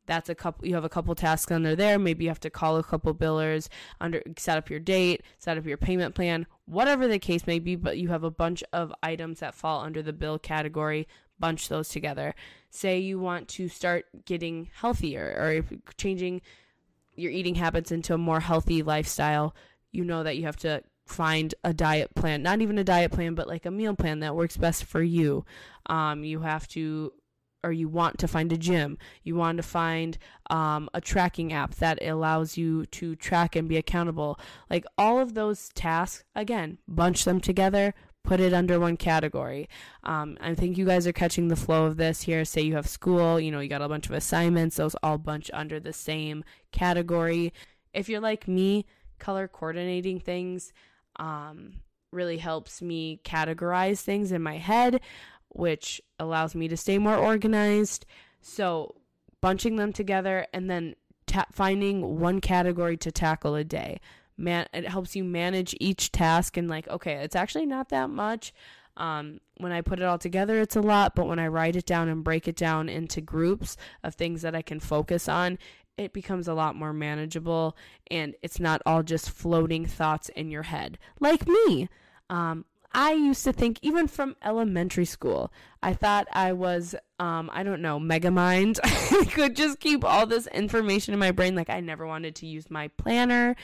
that's 0.05 0.29
a 0.29 0.35
couple 0.35 0.65
you 0.65 0.75
have 0.75 0.85
a 0.85 0.89
couple 0.89 1.13
tasks 1.15 1.51
under 1.51 1.75
there 1.75 1.99
maybe 1.99 2.23
you 2.23 2.29
have 2.29 2.39
to 2.39 2.49
call 2.49 2.77
a 2.77 2.83
couple 2.83 3.13
billers 3.13 3.67
under 3.99 4.23
set 4.37 4.57
up 4.57 4.69
your 4.69 4.79
date 4.79 5.21
set 5.37 5.57
up 5.57 5.65
your 5.65 5.75
payment 5.75 6.15
plan 6.15 6.47
whatever 6.63 7.09
the 7.09 7.19
case 7.19 7.45
may 7.45 7.59
be 7.59 7.75
but 7.75 7.97
you 7.97 8.07
have 8.07 8.23
a 8.23 8.31
bunch 8.31 8.63
of 8.71 8.93
items 9.03 9.41
that 9.41 9.53
fall 9.53 9.81
under 9.81 10.01
the 10.01 10.13
bill 10.13 10.39
category 10.39 11.05
bunch 11.39 11.69
those 11.69 11.89
together. 11.89 12.35
Say 12.69 12.99
you 12.99 13.19
want 13.19 13.47
to 13.49 13.69
start 13.69 14.05
getting 14.25 14.69
healthier 14.73 15.35
or 15.37 15.77
changing 15.97 16.41
your 17.15 17.31
eating 17.31 17.55
habits 17.55 17.91
into 17.91 18.13
a 18.13 18.17
more 18.17 18.39
healthy 18.39 18.83
lifestyle, 18.83 19.55
you 19.91 20.03
know 20.03 20.23
that 20.23 20.37
you 20.37 20.43
have 20.43 20.57
to 20.57 20.83
find 21.05 21.55
a 21.63 21.73
diet 21.73 22.13
plan, 22.15 22.43
not 22.43 22.61
even 22.61 22.77
a 22.77 22.83
diet 22.83 23.11
plan, 23.11 23.33
but 23.33 23.47
like 23.47 23.65
a 23.65 23.71
meal 23.71 23.95
plan 23.95 24.19
that 24.19 24.35
works 24.35 24.57
best 24.57 24.83
for 24.83 25.01
you. 25.01 25.45
Um, 25.87 26.23
you 26.23 26.41
have 26.41 26.67
to 26.69 27.13
or 27.63 27.71
you 27.71 27.89
want 27.89 28.19
to 28.19 28.27
find 28.27 28.53
a 28.53 28.57
gym, 28.57 28.97
you 29.23 29.35
want 29.35 29.57
to 29.57 29.63
find 29.63 30.17
um, 30.49 30.89
a 30.93 31.01
tracking 31.01 31.51
app 31.51 31.75
that 31.75 32.01
allows 32.01 32.55
you 32.55 32.85
to 32.85 33.15
track 33.15 33.55
and 33.55 33.67
be 33.67 33.77
accountable. 33.77 34.39
Like 34.69 34.85
all 34.97 35.19
of 35.19 35.33
those 35.33 35.69
tasks, 35.69 36.23
again, 36.35 36.77
bunch 36.87 37.25
them 37.25 37.41
together, 37.41 37.93
put 38.27 38.41
it 38.41 38.53
under 38.53 38.77
one 38.77 38.97
category. 38.97 39.69
Um, 40.03 40.37
I 40.41 40.53
think 40.53 40.77
you 40.77 40.85
guys 40.85 41.07
are 41.07 41.13
catching 41.13 41.47
the 41.47 41.55
flow 41.55 41.85
of 41.85 41.95
this 41.95 42.23
here. 42.23 42.43
Say 42.43 42.61
you 42.61 42.75
have 42.75 42.85
school, 42.85 43.39
you 43.39 43.51
know, 43.51 43.61
you 43.61 43.69
got 43.69 43.81
a 43.81 43.87
bunch 43.87 44.05
of 44.05 44.11
assignments, 44.11 44.75
those 44.75 44.97
all 45.01 45.17
bunch 45.17 45.49
under 45.53 45.79
the 45.79 45.93
same 45.93 46.43
category. 46.73 47.53
If 47.93 48.09
you're 48.09 48.19
like 48.19 48.45
me, 48.45 48.85
color 49.17 49.47
coordinating 49.47 50.19
things, 50.19 50.73
um, 51.15 51.75
really 52.11 52.37
helps 52.37 52.81
me 52.81 53.21
categorize 53.23 54.01
things 54.01 54.33
in 54.33 54.43
my 54.43 54.57
head, 54.57 54.99
which 55.47 56.01
allows 56.19 56.53
me 56.53 56.67
to 56.67 56.75
stay 56.75 56.97
more 56.97 57.15
organized. 57.15 58.05
So, 58.41 58.95
bunching 59.39 59.77
them 59.77 59.93
together 59.93 60.45
and 60.53 60.69
then 60.69 60.95
ta- 61.27 61.47
finding 61.53 62.19
one 62.19 62.41
category 62.41 62.97
to 62.97 63.11
tackle 63.11 63.55
a 63.55 63.63
day. 63.63 64.01
Man, 64.37 64.67
it 64.73 64.87
helps 64.87 65.15
you 65.15 65.23
manage 65.23 65.75
each 65.79 66.11
task 66.11 66.57
and 66.57 66.69
like, 66.69 66.87
okay, 66.87 67.15
it's 67.15 67.35
actually 67.35 67.65
not 67.65 67.89
that 67.89 68.09
much. 68.09 68.53
Um, 68.95 69.39
when 69.57 69.71
I 69.71 69.81
put 69.81 69.99
it 69.99 70.05
all 70.05 70.17
together, 70.17 70.59
it's 70.59 70.75
a 70.75 70.81
lot, 70.81 71.15
but 71.15 71.27
when 71.27 71.39
I 71.39 71.47
write 71.47 71.75
it 71.75 71.85
down 71.85 72.07
and 72.07 72.23
break 72.23 72.47
it 72.47 72.55
down 72.55 72.89
into 72.89 73.21
groups 73.21 73.77
of 74.03 74.15
things 74.15 74.41
that 74.41 74.55
I 74.55 74.61
can 74.61 74.79
focus 74.79 75.27
on, 75.29 75.57
it 75.97 76.13
becomes 76.13 76.47
a 76.47 76.53
lot 76.53 76.75
more 76.75 76.93
manageable 76.93 77.75
and 78.11 78.35
it's 78.43 78.59
not 78.59 78.81
all 78.85 79.03
just 79.03 79.29
floating 79.29 79.85
thoughts 79.85 80.29
in 80.29 80.51
your 80.51 80.63
head. 80.63 80.97
Like 81.19 81.47
me. 81.47 81.89
Um, 82.29 82.65
I 82.93 83.11
used 83.11 83.43
to 83.43 83.53
think, 83.53 83.79
even 83.81 84.07
from 84.07 84.35
elementary 84.43 85.05
school, 85.05 85.51
I 85.83 85.93
thought 85.93 86.27
I 86.31 86.53
was, 86.53 86.95
um, 87.19 87.49
I 87.53 87.63
don't 87.63 87.81
know, 87.81 87.99
Megamind. 87.99 88.79
I 88.83 89.25
could 89.25 89.55
just 89.55 89.79
keep 89.79 90.03
all 90.03 90.25
this 90.25 90.47
information 90.47 91.13
in 91.13 91.19
my 91.19 91.31
brain. 91.31 91.55
Like, 91.55 91.69
I 91.69 91.79
never 91.79 92.07
wanted 92.07 92.35
to 92.35 92.47
use 92.47 92.71
my 92.71 92.87
planner. 92.89 93.55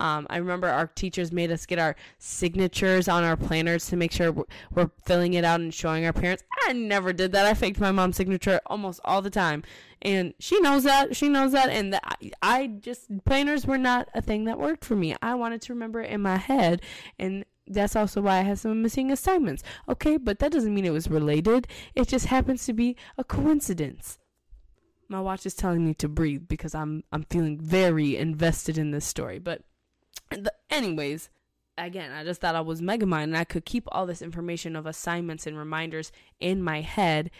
Um, 0.00 0.26
I 0.28 0.38
remember 0.38 0.68
our 0.68 0.88
teachers 0.88 1.32
made 1.32 1.52
us 1.52 1.66
get 1.66 1.78
our 1.78 1.94
signatures 2.18 3.08
on 3.08 3.22
our 3.22 3.36
planners 3.36 3.86
to 3.86 3.96
make 3.96 4.12
sure 4.12 4.32
we're 4.32 4.90
filling 5.06 5.34
it 5.34 5.44
out 5.44 5.60
and 5.60 5.72
showing 5.72 6.04
our 6.04 6.12
parents. 6.12 6.42
I 6.66 6.72
never 6.72 7.12
did 7.12 7.32
that. 7.32 7.46
I 7.46 7.54
faked 7.54 7.80
my 7.80 7.92
mom's 7.92 8.16
signature 8.16 8.60
almost 8.66 9.00
all 9.04 9.22
the 9.22 9.30
time. 9.30 9.62
And 10.02 10.34
she 10.38 10.60
knows 10.60 10.82
that. 10.82 11.16
She 11.16 11.28
knows 11.28 11.52
that. 11.52 11.70
And 11.70 11.98
I 12.42 12.66
just, 12.66 13.24
planners 13.24 13.66
were 13.66 13.78
not 13.78 14.08
a 14.14 14.20
thing 14.20 14.44
that 14.44 14.58
worked 14.58 14.84
for 14.84 14.96
me. 14.96 15.14
I 15.22 15.34
wanted 15.34 15.62
to 15.62 15.72
remember 15.72 16.00
it 16.00 16.10
in 16.10 16.20
my 16.20 16.36
head. 16.36 16.82
And 17.18 17.44
that's 17.66 17.96
also 17.96 18.20
why 18.20 18.38
I 18.38 18.42
have 18.42 18.60
some 18.60 18.82
missing 18.82 19.10
assignments. 19.10 19.62
Okay, 19.88 20.16
but 20.16 20.38
that 20.38 20.52
doesn't 20.52 20.74
mean 20.74 20.84
it 20.84 20.90
was 20.90 21.08
related. 21.08 21.66
It 21.94 22.08
just 22.08 22.26
happens 22.26 22.66
to 22.66 22.72
be 22.72 22.96
a 23.16 23.24
coincidence. 23.24 24.18
My 25.08 25.20
watch 25.20 25.46
is 25.46 25.54
telling 25.54 25.84
me 25.84 25.94
to 25.94 26.08
breathe 26.08 26.48
because 26.48 26.74
I'm 26.74 27.04
I'm 27.12 27.24
feeling 27.30 27.58
very 27.58 28.16
invested 28.16 28.78
in 28.78 28.90
this 28.90 29.04
story. 29.04 29.38
But 29.38 29.62
the, 30.30 30.52
anyways, 30.70 31.30
again, 31.76 32.10
I 32.12 32.24
just 32.24 32.40
thought 32.40 32.54
I 32.54 32.60
was 32.60 32.80
Megamind 32.80 33.24
and 33.24 33.36
I 33.36 33.44
could 33.44 33.64
keep 33.64 33.84
all 33.88 34.06
this 34.06 34.22
information 34.22 34.76
of 34.76 34.86
assignments 34.86 35.46
and 35.46 35.58
reminders 35.58 36.10
in 36.40 36.62
my 36.62 36.80
head 36.80 37.30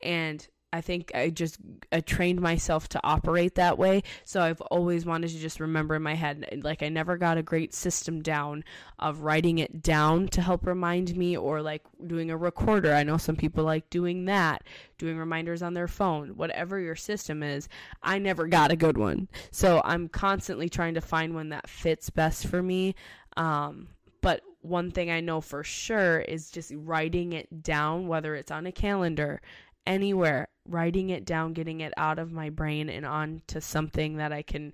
and 0.00 0.46
I 0.72 0.80
think 0.80 1.12
I 1.14 1.30
just 1.30 1.58
I 1.92 2.00
trained 2.00 2.40
myself 2.40 2.88
to 2.90 3.00
operate 3.04 3.56
that 3.56 3.78
way. 3.78 4.02
So 4.24 4.40
I've 4.40 4.60
always 4.62 5.04
wanted 5.04 5.28
to 5.30 5.38
just 5.38 5.60
remember 5.60 5.94
in 5.94 6.02
my 6.02 6.14
head. 6.14 6.60
Like 6.62 6.82
I 6.82 6.88
never 6.88 7.18
got 7.18 7.36
a 7.36 7.42
great 7.42 7.74
system 7.74 8.22
down 8.22 8.64
of 8.98 9.20
writing 9.20 9.58
it 9.58 9.82
down 9.82 10.28
to 10.28 10.40
help 10.40 10.66
remind 10.66 11.14
me 11.16 11.36
or 11.36 11.60
like 11.60 11.82
doing 12.06 12.30
a 12.30 12.36
recorder. 12.36 12.94
I 12.94 13.02
know 13.02 13.18
some 13.18 13.36
people 13.36 13.64
like 13.64 13.90
doing 13.90 14.24
that, 14.26 14.64
doing 14.96 15.18
reminders 15.18 15.62
on 15.62 15.74
their 15.74 15.88
phone. 15.88 16.30
Whatever 16.36 16.80
your 16.80 16.96
system 16.96 17.42
is, 17.42 17.68
I 18.02 18.18
never 18.18 18.46
got 18.46 18.70
a 18.72 18.76
good 18.76 18.96
one. 18.96 19.28
So 19.50 19.82
I'm 19.84 20.08
constantly 20.08 20.68
trying 20.70 20.94
to 20.94 21.00
find 21.00 21.34
one 21.34 21.50
that 21.50 21.68
fits 21.68 22.08
best 22.08 22.46
for 22.46 22.62
me. 22.62 22.94
Um, 23.36 23.88
but 24.22 24.42
one 24.62 24.90
thing 24.90 25.10
I 25.10 25.20
know 25.20 25.40
for 25.40 25.64
sure 25.64 26.20
is 26.20 26.50
just 26.50 26.72
writing 26.74 27.32
it 27.32 27.62
down, 27.62 28.06
whether 28.06 28.34
it's 28.34 28.50
on 28.50 28.66
a 28.66 28.72
calendar, 28.72 29.42
anywhere, 29.86 30.48
writing 30.68 31.10
it 31.10 31.24
down, 31.24 31.52
getting 31.52 31.80
it 31.80 31.92
out 31.96 32.18
of 32.18 32.32
my 32.32 32.50
brain 32.50 32.88
and 32.88 33.06
onto 33.06 33.60
something 33.60 34.16
that 34.16 34.32
I 34.32 34.42
can 34.42 34.72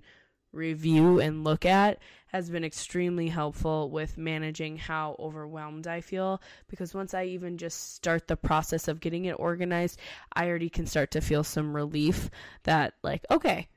review 0.51 1.19
and 1.19 1.43
look 1.43 1.65
at 1.65 1.99
has 2.27 2.49
been 2.49 2.63
extremely 2.63 3.27
helpful 3.27 3.89
with 3.89 4.17
managing 4.17 4.77
how 4.77 5.15
overwhelmed 5.19 5.87
I 5.87 6.01
feel 6.01 6.41
because 6.67 6.93
once 6.93 7.13
I 7.13 7.25
even 7.25 7.57
just 7.57 7.95
start 7.95 8.27
the 8.27 8.35
process 8.35 8.87
of 8.87 8.99
getting 8.99 9.25
it 9.25 9.33
organized, 9.33 9.99
I 10.33 10.47
already 10.47 10.69
can 10.69 10.85
start 10.85 11.11
to 11.11 11.21
feel 11.21 11.43
some 11.43 11.75
relief 11.75 12.29
that 12.63 12.93
like 13.03 13.25
okay, 13.29 13.67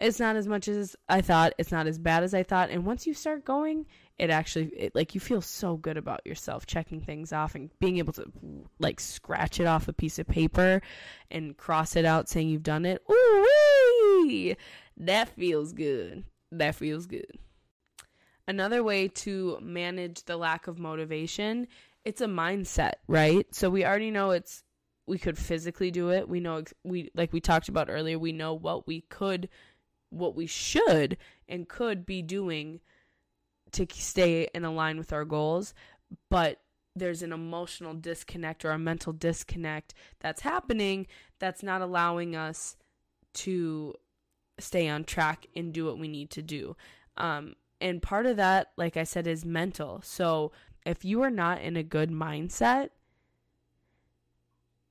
it's 0.00 0.20
not 0.20 0.36
as 0.36 0.48
much 0.48 0.68
as 0.68 0.96
I 1.08 1.20
thought. 1.20 1.54
It's 1.58 1.72
not 1.72 1.86
as 1.86 1.98
bad 1.98 2.24
as 2.24 2.34
I 2.34 2.42
thought. 2.42 2.70
And 2.70 2.84
once 2.84 3.06
you 3.06 3.14
start 3.14 3.44
going, 3.44 3.86
it 4.22 4.30
actually, 4.30 4.66
it, 4.66 4.94
like, 4.94 5.16
you 5.16 5.20
feel 5.20 5.40
so 5.40 5.76
good 5.76 5.96
about 5.96 6.24
yourself 6.24 6.64
checking 6.64 7.00
things 7.00 7.32
off 7.32 7.56
and 7.56 7.70
being 7.80 7.98
able 7.98 8.12
to, 8.12 8.24
like, 8.78 9.00
scratch 9.00 9.58
it 9.58 9.66
off 9.66 9.88
a 9.88 9.92
piece 9.92 10.16
of 10.20 10.28
paper 10.28 10.80
and 11.28 11.56
cross 11.56 11.96
it 11.96 12.04
out 12.04 12.28
saying 12.28 12.48
you've 12.48 12.62
done 12.62 12.86
it. 12.86 13.02
Ooh, 13.10 14.54
that 14.96 15.28
feels 15.30 15.72
good. 15.72 16.22
That 16.52 16.76
feels 16.76 17.06
good. 17.06 17.36
Another 18.46 18.84
way 18.84 19.08
to 19.08 19.58
manage 19.60 20.22
the 20.22 20.36
lack 20.36 20.68
of 20.68 20.78
motivation, 20.78 21.66
it's 22.04 22.20
a 22.20 22.26
mindset, 22.26 22.92
right? 23.08 23.52
So 23.52 23.70
we 23.70 23.84
already 23.84 24.12
know 24.12 24.30
it's 24.30 24.62
we 25.04 25.18
could 25.18 25.36
physically 25.36 25.90
do 25.90 26.10
it. 26.10 26.28
We 26.28 26.38
know 26.38 26.62
we 26.84 27.10
like 27.16 27.32
we 27.32 27.40
talked 27.40 27.68
about 27.68 27.90
earlier, 27.90 28.20
we 28.20 28.30
know 28.30 28.54
what 28.54 28.86
we 28.86 29.00
could 29.00 29.48
what 30.10 30.36
we 30.36 30.46
should 30.46 31.16
and 31.48 31.68
could 31.68 32.06
be 32.06 32.22
doing 32.22 32.78
to 33.72 33.86
stay 33.92 34.48
in 34.54 34.62
line 34.74 34.98
with 34.98 35.12
our 35.12 35.24
goals, 35.24 35.74
but 36.30 36.60
there's 36.94 37.22
an 37.22 37.32
emotional 37.32 37.94
disconnect 37.94 38.64
or 38.64 38.70
a 38.70 38.78
mental 38.78 39.12
disconnect 39.12 39.94
that's 40.20 40.42
happening 40.42 41.06
that's 41.38 41.62
not 41.62 41.80
allowing 41.80 42.36
us 42.36 42.76
to 43.32 43.94
stay 44.58 44.88
on 44.88 45.04
track 45.04 45.46
and 45.56 45.72
do 45.72 45.86
what 45.86 45.98
we 45.98 46.08
need 46.08 46.30
to 46.30 46.42
do. 46.42 46.76
Um, 47.16 47.54
and 47.80 48.02
part 48.02 48.26
of 48.26 48.36
that, 48.36 48.72
like 48.76 48.96
I 48.96 49.04
said, 49.04 49.26
is 49.26 49.44
mental. 49.44 50.00
So 50.04 50.52
if 50.84 51.04
you 51.04 51.22
are 51.22 51.30
not 51.30 51.60
in 51.62 51.76
a 51.76 51.82
good 51.82 52.10
mindset, 52.10 52.90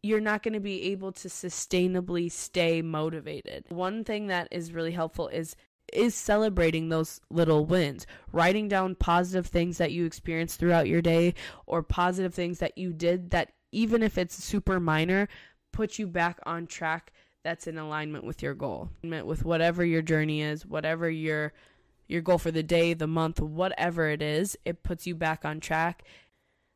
you're 0.03 0.19
not 0.19 0.41
going 0.41 0.53
to 0.53 0.59
be 0.59 0.83
able 0.91 1.11
to 1.11 1.27
sustainably 1.27 2.31
stay 2.31 2.81
motivated. 2.81 3.65
One 3.69 4.03
thing 4.03 4.27
that 4.27 4.47
is 4.49 4.73
really 4.73 4.91
helpful 4.91 5.27
is 5.27 5.55
is 5.93 6.15
celebrating 6.15 6.89
those 6.89 7.21
little 7.29 7.65
wins, 7.65 8.05
writing 8.31 8.67
down 8.67 8.95
positive 8.95 9.47
things 9.47 9.77
that 9.77 9.91
you 9.91 10.05
experienced 10.05 10.59
throughout 10.59 10.87
your 10.87 11.01
day 11.01 11.33
or 11.65 11.83
positive 11.83 12.33
things 12.33 12.59
that 12.59 12.77
you 12.77 12.93
did 12.93 13.31
that 13.31 13.51
even 13.71 14.03
if 14.03 14.17
it's 14.17 14.43
super 14.43 14.79
minor, 14.79 15.27
put 15.71 15.97
you 15.97 16.07
back 16.07 16.39
on 16.45 16.67
track 16.67 17.13
that's 17.43 17.67
in 17.67 17.77
alignment 17.77 18.23
with 18.23 18.41
your 18.43 18.53
goal. 18.53 18.89
With 19.03 19.45
whatever 19.45 19.83
your 19.83 20.01
journey 20.01 20.41
is, 20.41 20.65
whatever 20.65 21.09
your 21.09 21.53
your 22.07 22.21
goal 22.21 22.37
for 22.37 22.51
the 22.51 22.63
day, 22.63 22.93
the 22.93 23.07
month, 23.07 23.39
whatever 23.39 24.09
it 24.09 24.21
is, 24.21 24.57
it 24.65 24.83
puts 24.83 25.07
you 25.07 25.15
back 25.15 25.45
on 25.45 25.61
track 25.61 26.03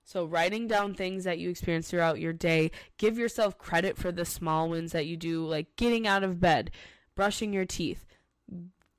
so, 0.07 0.25
writing 0.25 0.67
down 0.67 0.93
things 0.93 1.23
that 1.23 1.39
you 1.39 1.49
experience 1.49 1.89
throughout 1.89 2.19
your 2.19 2.31
day, 2.31 2.69
give 2.99 3.17
yourself 3.17 3.57
credit 3.57 3.97
for 3.97 4.11
the 4.11 4.23
small 4.23 4.69
wins 4.69 4.91
that 4.91 5.07
you 5.07 5.17
do, 5.17 5.43
like 5.43 5.75
getting 5.77 6.05
out 6.05 6.23
of 6.23 6.39
bed, 6.39 6.69
brushing 7.15 7.51
your 7.51 7.65
teeth. 7.65 8.05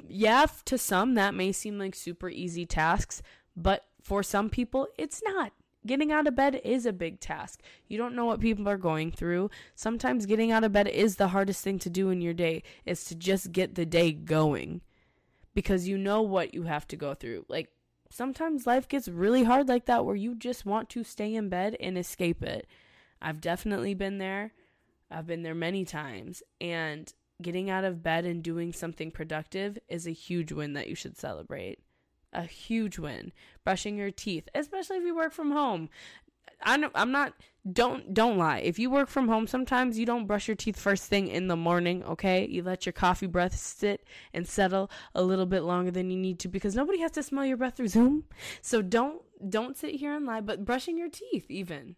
Yeah, 0.08 0.46
to 0.66 0.78
some, 0.78 1.14
that 1.14 1.34
may 1.34 1.52
seem 1.52 1.78
like 1.78 1.94
super 1.94 2.28
easy 2.28 2.66
tasks, 2.66 3.22
but 3.56 3.84
for 4.02 4.22
some 4.22 4.50
people, 4.50 4.86
it's 4.96 5.22
not. 5.24 5.52
Getting 5.86 6.10
out 6.10 6.26
of 6.26 6.34
bed 6.34 6.60
is 6.64 6.84
a 6.84 6.92
big 6.92 7.20
task. 7.20 7.62
You 7.86 7.96
don't 7.96 8.16
know 8.16 8.24
what 8.24 8.40
people 8.40 8.68
are 8.68 8.76
going 8.76 9.12
through. 9.12 9.50
Sometimes 9.76 10.26
getting 10.26 10.50
out 10.50 10.64
of 10.64 10.72
bed 10.72 10.88
is 10.88 11.16
the 11.16 11.28
hardest 11.28 11.62
thing 11.62 11.78
to 11.80 11.90
do 11.90 12.10
in 12.10 12.20
your 12.20 12.34
day, 12.34 12.62
is 12.84 13.04
to 13.04 13.14
just 13.14 13.52
get 13.52 13.74
the 13.74 13.86
day 13.86 14.12
going 14.12 14.80
because 15.54 15.86
you 15.88 15.96
know 15.96 16.22
what 16.22 16.54
you 16.54 16.64
have 16.64 16.86
to 16.88 16.96
go 16.96 17.14
through. 17.14 17.44
Like, 17.48 17.70
sometimes 18.10 18.66
life 18.66 18.88
gets 18.88 19.08
really 19.08 19.44
hard 19.44 19.68
like 19.68 19.86
that 19.86 20.04
where 20.04 20.16
you 20.16 20.34
just 20.34 20.66
want 20.66 20.88
to 20.90 21.04
stay 21.04 21.34
in 21.34 21.48
bed 21.48 21.76
and 21.80 21.96
escape 21.96 22.42
it. 22.42 22.66
I've 23.22 23.40
definitely 23.40 23.94
been 23.94 24.18
there. 24.18 24.52
I've 25.10 25.26
been 25.26 25.42
there 25.42 25.54
many 25.54 25.84
times. 25.84 26.42
And 26.60 27.12
getting 27.42 27.70
out 27.70 27.84
of 27.84 28.02
bed 28.02 28.24
and 28.24 28.42
doing 28.42 28.72
something 28.72 29.10
productive 29.10 29.78
is 29.88 30.06
a 30.06 30.12
huge 30.12 30.52
win 30.52 30.72
that 30.74 30.88
you 30.88 30.94
should 30.94 31.16
celebrate. 31.16 31.78
A 32.32 32.42
huge 32.42 32.98
win. 32.98 33.32
Brushing 33.64 33.96
your 33.96 34.10
teeth, 34.10 34.48
especially 34.54 34.96
if 34.96 35.04
you 35.04 35.14
work 35.14 35.32
from 35.32 35.52
home. 35.52 35.88
I 36.62 36.76
know 36.76 36.90
I'm 36.94 37.12
not 37.12 37.34
don't 37.70 38.14
don't 38.14 38.38
lie. 38.38 38.58
If 38.58 38.78
you 38.78 38.90
work 38.90 39.08
from 39.08 39.28
home 39.28 39.46
sometimes 39.46 39.98
you 39.98 40.06
don't 40.06 40.26
brush 40.26 40.48
your 40.48 40.54
teeth 40.54 40.78
first 40.78 41.04
thing 41.04 41.28
in 41.28 41.48
the 41.48 41.56
morning, 41.56 42.02
okay? 42.04 42.46
You 42.46 42.62
let 42.62 42.86
your 42.86 42.92
coffee 42.92 43.26
breath 43.26 43.56
sit 43.56 44.06
and 44.32 44.46
settle 44.46 44.90
a 45.14 45.22
little 45.22 45.46
bit 45.46 45.62
longer 45.62 45.90
than 45.90 46.10
you 46.10 46.16
need 46.16 46.38
to 46.40 46.48
because 46.48 46.74
nobody 46.74 47.00
has 47.00 47.10
to 47.12 47.22
smell 47.22 47.44
your 47.44 47.56
breath 47.56 47.76
through 47.76 47.88
Zoom. 47.88 48.24
So 48.62 48.82
don't 48.82 49.22
don't 49.50 49.76
sit 49.76 49.96
here 49.96 50.14
and 50.14 50.26
lie, 50.26 50.40
but 50.40 50.64
brushing 50.64 50.96
your 50.96 51.10
teeth 51.10 51.46
even. 51.50 51.96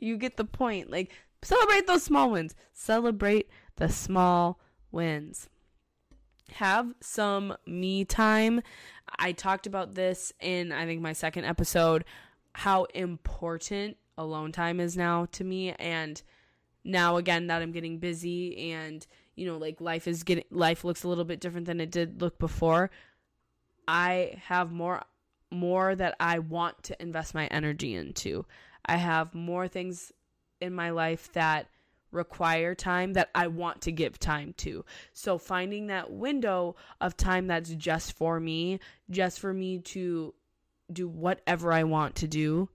You 0.00 0.16
get 0.16 0.36
the 0.36 0.44
point. 0.44 0.90
Like 0.90 1.10
celebrate 1.42 1.86
those 1.86 2.02
small 2.02 2.30
wins. 2.30 2.54
Celebrate 2.72 3.48
the 3.76 3.88
small 3.88 4.60
wins. 4.90 5.48
Have 6.52 6.94
some 7.00 7.56
me 7.66 8.04
time. 8.04 8.62
I 9.18 9.32
talked 9.32 9.66
about 9.66 9.94
this 9.94 10.32
in 10.40 10.72
I 10.72 10.86
think 10.86 11.00
my 11.00 11.12
second 11.12 11.44
episode 11.44 12.04
how 12.54 12.84
important 12.94 13.96
alone 14.16 14.52
time 14.52 14.78
is 14.78 14.96
now 14.96 15.26
to 15.32 15.42
me 15.42 15.72
and 15.72 16.22
now 16.84 17.16
again 17.16 17.48
that 17.48 17.62
I'm 17.62 17.72
getting 17.72 17.98
busy 17.98 18.70
and 18.72 19.04
you 19.34 19.46
know 19.46 19.56
like 19.56 19.80
life 19.80 20.06
is 20.06 20.22
getting 20.22 20.44
life 20.50 20.84
looks 20.84 21.02
a 21.02 21.08
little 21.08 21.24
bit 21.24 21.40
different 21.40 21.66
than 21.66 21.80
it 21.80 21.90
did 21.90 22.20
look 22.20 22.38
before 22.38 22.90
I 23.88 24.38
have 24.44 24.70
more 24.70 25.02
more 25.50 25.94
that 25.94 26.16
I 26.18 26.40
want 26.40 26.82
to 26.84 27.02
invest 27.02 27.34
my 27.34 27.46
energy 27.46 27.94
into. 27.94 28.44
I 28.84 28.96
have 28.96 29.34
more 29.34 29.68
things 29.68 30.12
in 30.60 30.74
my 30.74 30.90
life 30.90 31.32
that 31.32 31.68
require 32.14 32.74
time 32.74 33.12
that 33.14 33.30
I 33.34 33.48
want 33.48 33.82
to 33.82 33.92
give 33.92 34.18
time 34.18 34.54
to. 34.58 34.84
So 35.12 35.36
finding 35.38 35.88
that 35.88 36.12
window 36.12 36.76
of 37.00 37.16
time 37.16 37.48
that's 37.48 37.70
just 37.70 38.16
for 38.16 38.40
me, 38.40 38.80
just 39.10 39.40
for 39.40 39.52
me 39.52 39.80
to 39.80 40.34
do 40.92 41.08
whatever 41.08 41.72
I 41.72 41.84
want 41.84 42.16
to 42.16 42.28
do. 42.28 42.68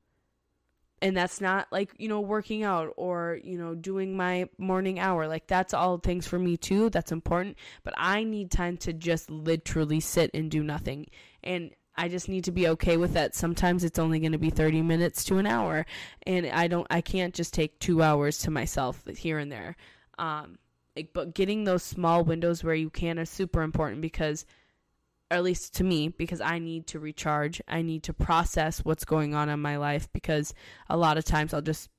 And 1.02 1.16
that's 1.16 1.40
not 1.40 1.68
like, 1.72 1.94
you 1.98 2.10
know, 2.10 2.20
working 2.20 2.64
out 2.64 2.94
or, 2.98 3.40
you 3.42 3.58
know, 3.58 3.74
doing 3.74 4.18
my 4.18 4.50
morning 4.58 5.00
hour. 5.00 5.30
Like, 5.30 5.48
that's 5.48 5.74
all 5.74 5.98
things 5.98 6.28
for 6.28 6.38
me 6.38 6.58
too. 6.58 6.90
That's 6.90 7.14
important. 7.14 7.58
But 7.84 7.94
I 7.96 8.26
need 8.26 8.52
time 8.52 8.76
to 8.78 8.92
just 8.92 9.32
literally 9.32 10.02
sit 10.02 10.30
and 10.34 10.52
do 10.52 10.62
nothing. 10.62 11.08
And 11.42 11.72
I 12.00 12.08
just 12.08 12.30
need 12.30 12.46
to 12.46 12.52
be 12.54 12.70
okay 12.70 12.96
with 12.96 13.14
that. 13.14 13.36
Sometimes 13.36 13.84
it's 13.84 14.00
only 14.00 14.22
going 14.22 14.32
to 14.32 14.38
be 14.38 14.50
30 14.50 14.82
minutes 14.82 15.26
to 15.26 15.38
an 15.38 15.46
hour 15.46 15.86
and 16.24 16.48
I 16.48 16.68
don't 16.68 16.88
I 16.90 17.02
can't 17.02 17.34
just 17.34 17.54
take 17.54 17.78
2 17.80 18.02
hours 18.02 18.38
to 18.40 18.52
myself 18.52 19.06
here 19.06 19.38
and 19.38 19.52
there. 19.52 19.76
Um 20.18 20.58
like, 20.96 21.10
but 21.14 21.36
getting 21.36 21.66
those 21.66 21.84
small 21.84 22.24
windows 22.24 22.64
where 22.64 22.74
you 22.74 22.90
can 22.90 23.18
is 23.18 23.30
super 23.30 23.62
important 23.62 24.02
because 24.02 24.46
or 25.30 25.38
at 25.38 25.44
least 25.44 25.76
to 25.76 25.84
me 25.84 26.08
because 26.08 26.40
I 26.40 26.58
need 26.60 26.88
to 26.88 27.00
recharge. 27.00 27.62
I 27.68 27.82
need 27.82 28.04
to 28.04 28.14
process 28.14 28.80
what's 28.80 29.04
going 29.06 29.36
on 29.36 29.50
in 29.50 29.60
my 29.60 29.76
life 29.76 30.08
because 30.14 30.54
a 30.90 30.96
lot 30.96 31.18
of 31.18 31.26
times 31.26 31.54
I'll 31.54 31.62
just 31.62 31.90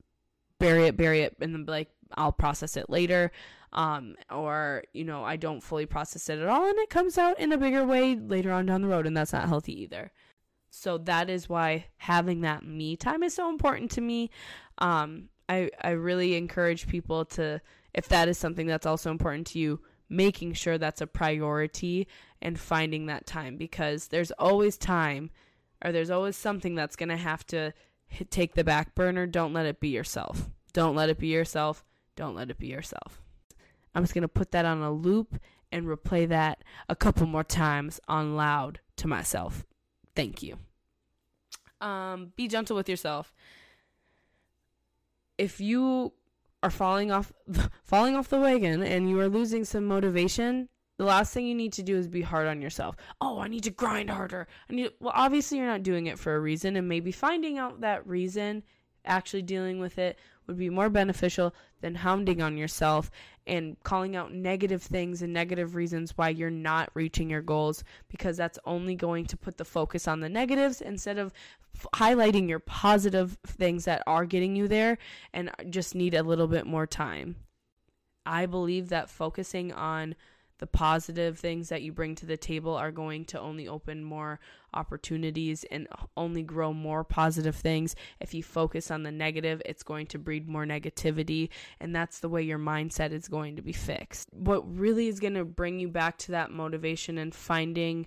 bury 0.59 0.87
it, 0.87 0.97
bury 0.97 1.21
it, 1.21 1.37
and 1.41 1.55
then 1.55 1.65
like, 1.67 1.91
I'll 2.17 2.33
process 2.33 2.77
it 2.79 2.89
later. 2.89 3.31
Um, 3.73 4.17
or, 4.31 4.83
you 4.93 5.05
know, 5.05 5.25
I 5.25 5.37
don't 5.37 5.63
fully 5.63 5.87
process 5.87 6.29
it 6.29 6.41
at 6.41 6.49
all 6.49 6.69
and 6.69 6.79
it 6.79 6.91
comes 6.91 7.17
out 7.17 7.39
in 7.39 7.53
a 7.53 7.59
bigger 7.59 7.85
way 7.85 8.17
later 8.17 8.51
on 8.51 8.67
down 8.67 8.83
the 8.83 8.89
road, 8.89 9.07
and 9.07 9.17
that's 9.17 9.33
not 9.33 9.49
healthy 9.49 9.83
either. 9.83 10.11
So 10.71 10.99
that 10.99 11.29
is 11.29 11.49
why 11.49 11.87
having 11.99 12.41
that 12.43 12.65
me 12.65 12.97
time 12.97 13.23
is 13.23 13.35
so 13.35 13.49
important 13.49 13.91
to 13.93 14.01
me. 14.01 14.31
Um, 14.79 15.29
I, 15.49 15.71
I 15.83 15.91
really 15.91 16.37
encourage 16.37 16.89
people 16.89 17.25
to, 17.27 17.61
if 17.93 18.09
that 18.09 18.29
is 18.29 18.39
something 18.39 18.67
that's 18.67 18.87
also 18.87 19.11
important 19.11 19.49
to 19.49 19.59
you, 19.59 19.81
making 20.09 20.53
sure 20.55 20.79
that's 20.79 21.01
a 21.01 21.07
priority 21.07 22.09
and 22.43 22.59
finding 22.59 23.07
that 23.07 23.27
time 23.27 23.57
because 23.57 24.09
there's 24.09 24.33
always 24.33 24.77
time 24.77 25.31
or 25.85 25.93
there's 25.93 26.11
always 26.11 26.37
something 26.37 26.75
that's 26.75 26.97
going 26.97 27.09
to 27.09 27.17
have 27.17 27.47
to 27.47 27.73
hit, 28.07 28.31
take 28.31 28.55
the 28.55 28.65
back 28.65 28.95
burner. 28.95 29.27
Don't 29.27 29.53
let 29.53 29.67
it 29.67 29.81
be 29.81 29.89
yourself. 29.89 30.51
Don't 30.73 30.97
let 30.97 31.09
it 31.09 31.19
be 31.19 31.29
yourself. 31.29 31.85
Don't 32.17 32.35
let 32.35 32.51
it 32.51 32.59
be 32.59 32.69
yourself. 32.69 33.23
I'm 33.95 34.03
just 34.03 34.15
going 34.15 34.23
to 34.23 34.29
put 34.29 34.53
that 34.53 34.65
on 34.65 34.83
a 34.83 34.93
loop 34.93 35.39
and 35.73 35.87
replay 35.87 36.29
that 36.29 36.63
a 36.89 36.97
couple 36.97 37.27
more 37.27 37.45
times 37.45 38.01
on 38.09 38.37
loud 38.37 38.81
to 38.97 39.09
myself. 39.09 39.65
Thank 40.15 40.43
you. 40.43 40.59
Um, 41.81 42.33
be 42.37 42.49
gentle 42.49 42.77
with 42.77 42.89
yourself. 42.89 43.33
If 45.39 45.61
you 45.61 46.13
are 46.63 46.71
falling 46.71 47.11
off 47.11 47.33
falling 47.83 48.15
off 48.15 48.29
the 48.29 48.39
wagon 48.39 48.83
and 48.83 49.09
you 49.09 49.19
are 49.19 49.29
losing 49.29 49.65
some 49.65 49.87
motivation, 49.87 50.69
the 50.99 51.05
last 51.05 51.33
thing 51.33 51.47
you 51.47 51.55
need 51.55 51.73
to 51.73 51.83
do 51.83 51.97
is 51.97 52.07
be 52.07 52.21
hard 52.21 52.47
on 52.47 52.61
yourself. 52.61 52.97
Oh, 53.21 53.41
I 53.41 53.49
need 53.49 53.63
to 53.65 53.71
grind 53.71 54.11
harder. 54.11 54.47
I 54.69 54.75
need 54.75 54.91
well, 55.01 55.15
obviously 55.17 55.57
you're 55.59 55.67
not 55.67 55.83
doing 55.83 56.07
it 56.07 56.19
for 56.19 56.35
a 56.35 56.41
reason 56.41 56.77
and 56.77 56.89
maybe 56.89 57.13
finding 57.13 57.57
out 57.57 57.81
that 57.81 58.07
reason 58.07 58.63
actually 59.07 59.43
dealing 59.43 59.81
with 59.81 59.99
it 59.99 60.19
would 60.51 60.59
be 60.59 60.69
more 60.69 60.91
beneficial 60.91 61.55
than 61.81 61.95
hounding 61.95 62.43
on 62.43 62.57
yourself 62.59 63.11
and 63.47 63.77
calling 63.85 64.17
out 64.17 64.35
negative 64.35 64.83
things 64.83 65.23
and 65.23 65.33
negative 65.33 65.75
reasons 65.75 66.17
why 66.17 66.29
you're 66.29 66.51
not 66.51 66.91
reaching 66.95 67.31
your 67.31 67.41
goals 67.41 67.85
because 68.09 68.37
that's 68.37 68.59
only 68.65 68.95
going 68.95 69.25
to 69.27 69.37
put 69.37 69.57
the 69.57 69.65
focus 69.65 70.09
on 70.09 70.21
the 70.21 70.29
negatives 70.29 70.81
instead 70.81 71.19
of 71.19 71.33
f- 71.75 71.87
highlighting 71.95 72.49
your 72.49 72.59
positive 72.59 73.39
things 73.47 73.85
that 73.85 74.03
are 74.07 74.27
getting 74.27 74.57
you 74.57 74.67
there 74.67 74.99
and 75.33 75.51
just 75.71 75.95
need 75.95 76.15
a 76.15 76.23
little 76.23 76.49
bit 76.49 76.67
more 76.67 76.87
time. 76.87 77.37
I 78.27 78.47
believe 78.47 78.89
that 78.89 79.09
focusing 79.09 79.73
on 79.73 80.17
the 80.61 80.67
positive 80.67 81.39
things 81.39 81.71
that 81.71 81.81
you 81.81 81.91
bring 81.91 82.15
to 82.15 82.27
the 82.27 82.37
table 82.37 82.77
are 82.77 82.93
going 82.93 83.25
to 83.25 83.41
only 83.41 83.67
open 83.67 84.05
more 84.05 84.39
opportunities 84.75 85.65
and 85.71 85.89
only 86.19 86.43
grow 86.43 86.73
more 86.75 87.03
positive 87.03 87.57
things. 87.57 87.97
If 88.21 88.35
you 88.35 88.43
focus 88.43 88.91
on 88.91 89.03
the 89.03 89.11
negative, 89.11 89.63
it's 89.65 89.83
going 89.83 90.07
to 90.09 90.19
breed 90.19 90.47
more 90.47 90.67
negativity, 90.67 91.49
and 91.81 91.97
that's 91.97 92.21
the 92.21 92.29
way 92.29 92.43
your 92.43 92.59
mindset 92.59 93.13
is 93.13 93.27
going 93.27 93.57
to 93.57 93.63
be 93.63 93.73
fixed. 93.73 94.29
What 94.33 94.63
really 94.79 95.09
is 95.09 95.19
going 95.19 95.35
to 95.35 95.47
bring 95.47 95.81
you 95.81 95.89
back 95.89 96.19
to 96.19 96.33
that 96.33 96.51
motivation 96.51 97.19
and 97.19 97.35
finding 97.35 98.07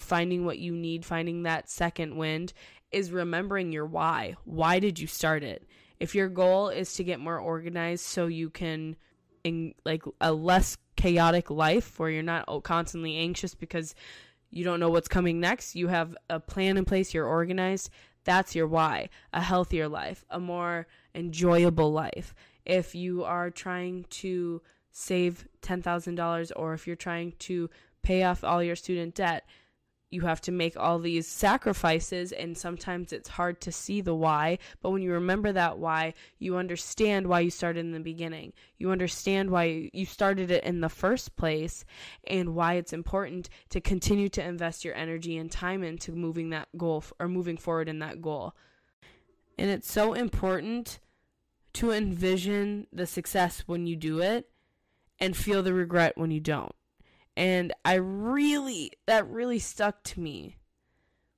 finding 0.00 0.44
what 0.44 0.58
you 0.58 0.72
need, 0.72 1.04
finding 1.04 1.42
that 1.42 1.68
second 1.68 2.16
wind 2.16 2.52
is 2.92 3.10
remembering 3.10 3.72
your 3.72 3.86
why. 3.86 4.36
Why 4.44 4.78
did 4.78 4.98
you 4.98 5.06
start 5.06 5.42
it? 5.42 5.66
If 5.98 6.14
your 6.14 6.28
goal 6.28 6.68
is 6.68 6.94
to 6.94 7.04
get 7.04 7.18
more 7.18 7.38
organized 7.38 8.04
so 8.04 8.26
you 8.26 8.50
can 8.50 8.96
in 9.44 9.74
like 9.84 10.02
a 10.20 10.32
less 10.32 10.76
chaotic 10.98 11.48
life 11.48 11.98
where 11.98 12.10
you're 12.10 12.22
not 12.22 12.44
constantly 12.64 13.16
anxious 13.16 13.54
because 13.54 13.94
you 14.50 14.64
don't 14.64 14.80
know 14.80 14.90
what's 14.90 15.08
coming 15.08 15.40
next. 15.40 15.74
You 15.74 15.88
have 15.88 16.14
a 16.28 16.40
plan 16.40 16.76
in 16.76 16.84
place, 16.84 17.14
you're 17.14 17.24
organized. 17.24 17.88
That's 18.24 18.54
your 18.54 18.66
why. 18.66 19.08
A 19.32 19.40
healthier 19.40 19.88
life, 19.88 20.26
a 20.28 20.38
more 20.40 20.86
enjoyable 21.14 21.92
life. 21.92 22.34
If 22.66 22.94
you 22.94 23.24
are 23.24 23.48
trying 23.50 24.04
to 24.10 24.60
save 24.90 25.48
$10,000 25.62 26.52
or 26.56 26.74
if 26.74 26.86
you're 26.86 26.96
trying 26.96 27.32
to 27.38 27.70
pay 28.02 28.24
off 28.24 28.44
all 28.44 28.62
your 28.62 28.76
student 28.76 29.14
debt, 29.14 29.44
you 30.10 30.22
have 30.22 30.40
to 30.42 30.52
make 30.52 30.76
all 30.76 30.98
these 30.98 31.26
sacrifices 31.26 32.32
and 32.32 32.56
sometimes 32.56 33.12
it's 33.12 33.28
hard 33.28 33.60
to 33.60 33.72
see 33.72 34.00
the 34.00 34.14
why. 34.14 34.58
But 34.80 34.90
when 34.90 35.02
you 35.02 35.12
remember 35.12 35.52
that 35.52 35.78
why 35.78 36.14
you 36.38 36.56
understand 36.56 37.26
why 37.26 37.40
you 37.40 37.50
started 37.50 37.80
in 37.80 37.92
the 37.92 38.00
beginning. 38.00 38.52
You 38.78 38.90
understand 38.90 39.50
why 39.50 39.90
you 39.92 40.06
started 40.06 40.50
it 40.50 40.64
in 40.64 40.80
the 40.80 40.88
first 40.88 41.36
place 41.36 41.84
and 42.26 42.54
why 42.54 42.74
it's 42.74 42.92
important 42.92 43.50
to 43.70 43.80
continue 43.80 44.28
to 44.30 44.44
invest 44.44 44.84
your 44.84 44.94
energy 44.94 45.36
and 45.36 45.50
time 45.50 45.82
into 45.82 46.12
moving 46.12 46.50
that 46.50 46.68
goal 46.76 47.04
or 47.20 47.28
moving 47.28 47.58
forward 47.58 47.88
in 47.88 47.98
that 47.98 48.22
goal. 48.22 48.54
And 49.58 49.70
it's 49.70 49.90
so 49.90 50.14
important 50.14 51.00
to 51.74 51.90
envision 51.90 52.86
the 52.92 53.06
success 53.06 53.64
when 53.66 53.86
you 53.86 53.96
do 53.96 54.20
it 54.20 54.48
and 55.20 55.36
feel 55.36 55.62
the 55.62 55.74
regret 55.74 56.16
when 56.16 56.30
you 56.30 56.40
don't 56.40 56.74
and 57.38 57.72
I 57.84 57.94
really, 57.94 58.90
that 59.06 59.28
really 59.28 59.60
stuck 59.60 60.02
to 60.02 60.20
me 60.20 60.56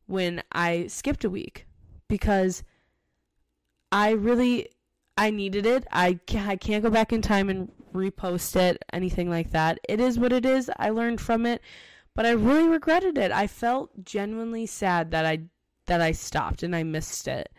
when 0.06 0.42
I 0.50 0.86
skipped 0.86 1.24
a 1.24 1.30
week 1.30 1.66
because 2.08 2.64
I 3.92 4.12
really, 4.12 4.70
I 5.18 5.30
needed 5.30 5.66
it. 5.66 5.86
I 5.92 6.18
I 6.34 6.56
can't 6.56 6.82
go 6.82 6.88
back 6.88 7.12
in 7.12 7.20
time 7.20 7.50
and 7.50 7.70
repost 7.92 8.56
it, 8.56 8.82
anything 8.94 9.28
like 9.28 9.50
that. 9.50 9.78
It 9.90 10.00
is 10.00 10.18
what 10.18 10.32
it 10.32 10.46
is. 10.46 10.70
I 10.78 10.88
learned 10.88 11.20
from 11.20 11.44
it, 11.44 11.60
but 12.14 12.24
I 12.24 12.30
really 12.30 12.66
regretted 12.66 13.18
it. 13.18 13.30
I 13.30 13.46
felt 13.46 13.90
genuinely 14.02 14.64
sad 14.64 15.10
that 15.10 15.26
I, 15.26 15.40
that 15.84 16.00
I 16.00 16.12
stopped 16.12 16.62
and 16.62 16.74
I 16.74 16.82
missed 16.82 17.28
it. 17.28 17.50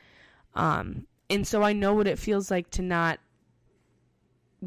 Um, 0.56 1.06
and 1.30 1.46
so 1.46 1.62
I 1.62 1.74
know 1.74 1.94
what 1.94 2.08
it 2.08 2.18
feels 2.18 2.50
like 2.50 2.72
to 2.72 2.82
not 2.82 3.20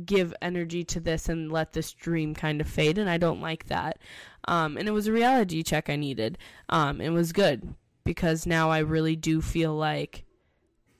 give 0.04 0.34
energy 0.42 0.82
to 0.84 1.00
this 1.00 1.28
and 1.28 1.52
let 1.52 1.72
this 1.72 1.92
dream 1.92 2.34
kind 2.34 2.60
of 2.60 2.68
fade 2.68 2.98
and 2.98 3.08
I 3.08 3.18
don't 3.18 3.40
like 3.40 3.66
that. 3.66 3.98
Um, 4.46 4.76
and 4.76 4.88
it 4.88 4.92
was 4.92 5.06
a 5.06 5.12
reality 5.12 5.62
check 5.62 5.88
I 5.88 5.96
needed. 5.96 6.38
Um, 6.68 7.00
it 7.00 7.10
was 7.10 7.32
good 7.32 7.74
because 8.04 8.46
now 8.46 8.70
I 8.70 8.78
really 8.78 9.16
do 9.16 9.40
feel 9.40 9.74
like 9.74 10.24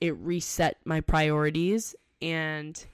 it 0.01 0.15
reset 0.17 0.77
my 0.85 1.01
priorities 1.01 1.95
and 2.21 2.85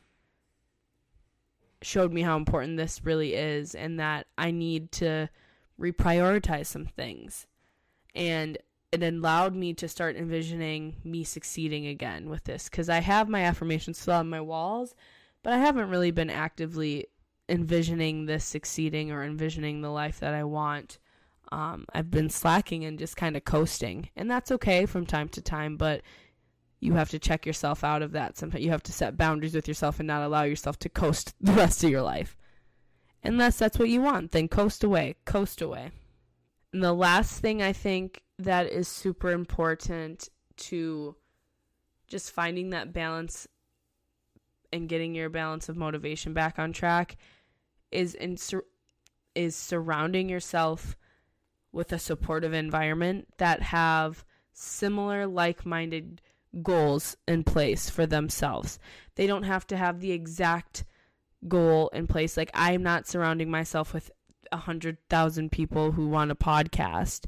showed 1.81 2.11
me 2.11 2.21
how 2.21 2.37
important 2.37 2.77
this 2.77 3.03
really 3.03 3.33
is 3.33 3.75
and 3.75 3.99
that 3.99 4.27
I 4.37 4.51
need 4.51 4.91
to 4.93 5.29
reprioritize 5.79 6.67
some 6.67 6.85
things. 6.85 7.47
And 8.13 8.57
it 8.91 9.01
allowed 9.01 9.55
me 9.55 9.73
to 9.75 9.87
start 9.87 10.17
envisioning 10.17 10.97
me 11.03 11.23
succeeding 11.23 11.87
again 11.87 12.29
with 12.29 12.43
this 12.43 12.69
because 12.69 12.89
I 12.89 12.99
have 12.99 13.29
my 13.29 13.43
affirmations 13.43 13.97
still 13.97 14.15
on 14.15 14.29
my 14.29 14.41
walls 14.41 14.93
but 15.43 15.54
I 15.54 15.58
haven't 15.58 15.89
really 15.89 16.12
been 16.12 16.30
actively 16.30 17.08
envisioning 17.49 18.25
this 18.25 18.45
succeeding 18.45 19.12
or 19.12 19.23
envisioning 19.23 19.82
the 19.82 19.89
life 19.89 20.19
that 20.19 20.34
I 20.34 20.43
want. 20.43 20.99
Um, 21.51 21.86
I've 21.93 22.10
been 22.10 22.30
slacking 22.30 22.86
and 22.86 22.97
just 22.97 23.17
kind 23.17 23.36
of 23.36 23.43
coasting, 23.43 24.10
and 24.15 24.32
that's 24.32 24.51
okay 24.51 24.86
from 24.86 25.06
time 25.06 25.27
to 25.30 25.41
time, 25.41 25.75
but 25.75 26.01
you 26.80 26.93
have 26.93 27.10
to 27.10 27.19
check 27.19 27.45
yourself 27.45 27.84
out 27.84 28.01
of 28.01 28.13
that. 28.13 28.38
Sometimes 28.38 28.63
you 28.63 28.71
have 28.71 28.84
to 28.84 28.93
set 28.93 29.17
boundaries 29.17 29.54
with 29.54 29.67
yourself 29.67 29.99
and 29.99 30.08
not 30.08 30.23
allow 30.23 30.43
yourself 30.43 30.80
to 30.80 30.89
coast 30.89 31.34
the 31.41 31.54
rest 31.54 31.84
of 31.84 31.89
your 31.89 32.01
life. 32.01 32.36
Unless 33.23 33.58
that's 33.58 33.77
what 33.77 33.89
you 33.89 34.01
want, 34.01 34.32
then 34.32 34.47
coast 34.47 34.84
away, 34.84 35.15
coast 35.25 35.62
away. 35.62 35.91
And 36.73 36.84
the 36.84 36.93
last 36.93 37.39
thing 37.39 37.62
I 37.62 37.73
think 37.73 38.23
that 38.39 38.67
is 38.67 38.88
super 38.88 39.30
important 39.30 40.30
to 40.58 41.15
just 42.08 42.32
finding 42.32 42.71
that 42.71 42.93
balance 42.93 43.47
and 44.73 44.89
getting 44.89 45.15
your 45.15 45.29
balance 45.29 45.69
of 45.69 45.77
motivation 45.77 46.34
back 46.34 46.60
on 46.60 46.73
track 46.73 47.17
is 47.91 48.13
in, 48.15 48.38
is 49.36 49.55
surrounding 49.55 50.29
yourself 50.29 50.95
with 51.71 51.91
a 51.91 51.99
supportive 51.99 52.53
environment 52.53 53.27
that 53.38 53.62
have 53.62 54.25
similar 54.53 55.25
like 55.25 55.65
minded 55.65 56.21
goals 56.62 57.15
in 57.27 57.43
place 57.43 57.89
for 57.89 58.05
themselves. 58.05 58.79
They 59.15 59.27
don't 59.27 59.43
have 59.43 59.65
to 59.67 59.77
have 59.77 59.99
the 59.99 60.12
exact 60.12 60.84
goal 61.47 61.89
in 61.89 62.07
place. 62.07 62.38
Like, 62.38 62.51
I'm 62.53 62.84
not 62.84 63.07
surrounding 63.07 63.49
myself 63.49 63.93
with 63.93 64.12
a 64.51 64.57
hundred 64.57 64.97
thousand 65.10 65.51
people 65.51 65.93
who 65.93 66.07
want 66.07 66.31
a 66.31 66.36
podcast. 66.36 67.25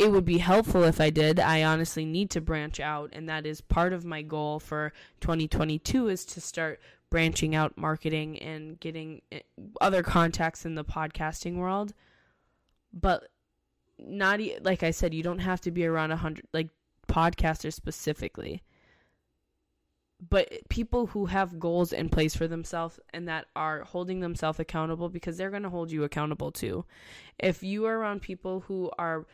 It 0.00 0.10
would 0.10 0.24
be 0.24 0.38
helpful 0.38 0.84
if 0.84 0.98
I 0.98 1.10
did. 1.10 1.38
I 1.38 1.62
honestly 1.62 2.06
need 2.06 2.30
to 2.30 2.40
branch 2.40 2.80
out, 2.80 3.10
and 3.12 3.28
that 3.28 3.44
is 3.44 3.60
part 3.60 3.92
of 3.92 4.02
my 4.02 4.22
goal 4.22 4.58
for 4.58 4.94
2022 5.20 6.08
is 6.08 6.24
to 6.24 6.40
start 6.40 6.80
branching 7.10 7.54
out 7.54 7.76
marketing 7.76 8.38
and 8.38 8.80
getting 8.80 9.20
eh, 9.30 9.40
other 9.78 10.02
contacts 10.02 10.64
in 10.64 10.74
the 10.74 10.84
podcasting 10.84 11.56
world. 11.56 11.92
But 12.94 13.28
not 13.98 14.40
like 14.62 14.82
I 14.82 14.90
said, 14.90 15.12
you 15.12 15.22
don't 15.22 15.40
have 15.40 15.60
to 15.60 15.70
be 15.70 15.84
around 15.84 16.12
a 16.12 16.16
hundred 16.16 16.46
like 16.54 16.70
podcasters 17.06 17.74
specifically 17.74 18.62
but 20.28 20.52
people 20.68 21.06
who 21.06 21.26
have 21.26 21.58
goals 21.58 21.92
in 21.92 22.08
place 22.08 22.34
for 22.36 22.46
themselves 22.46 23.00
and 23.12 23.26
that 23.28 23.46
are 23.56 23.84
holding 23.84 24.20
themselves 24.20 24.60
accountable 24.60 25.08
because 25.08 25.36
they're 25.36 25.50
going 25.50 25.62
to 25.62 25.70
hold 25.70 25.90
you 25.90 26.04
accountable 26.04 26.52
too. 26.52 26.84
If 27.38 27.62
you 27.62 27.86
are 27.86 27.98
around 27.98 28.20
people 28.20 28.60
who 28.60 28.90
are 28.98 29.26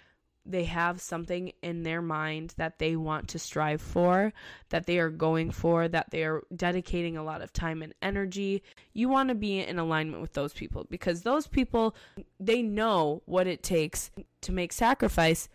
they 0.46 0.64
have 0.64 1.00
something 1.00 1.52
in 1.62 1.82
their 1.82 2.00
mind 2.00 2.54
that 2.56 2.78
they 2.78 2.96
want 2.96 3.28
to 3.28 3.38
strive 3.38 3.80
for, 3.80 4.32
that 4.70 4.86
they 4.86 4.98
are 4.98 5.10
going 5.10 5.50
for, 5.50 5.88
that 5.88 6.10
they 6.10 6.24
are 6.24 6.42
dedicating 6.54 7.16
a 7.16 7.24
lot 7.24 7.42
of 7.42 7.52
time 7.52 7.82
and 7.82 7.94
energy. 8.00 8.62
You 8.92 9.08
want 9.08 9.28
to 9.30 9.34
be 9.34 9.60
in 9.60 9.78
alignment 9.78 10.22
with 10.22 10.34
those 10.34 10.52
people 10.52 10.86
because 10.88 11.22
those 11.22 11.46
people, 11.46 11.94
they 12.38 12.62
know 12.62 13.22
what 13.26 13.46
it 13.46 13.62
takes 13.62 14.10
to 14.42 14.52
make 14.52 14.72
sacrifice 14.72 15.48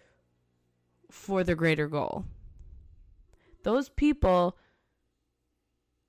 for 1.10 1.44
the 1.44 1.56
greater 1.56 1.88
goal. 1.88 2.26
Those 3.64 3.90
people 3.90 4.58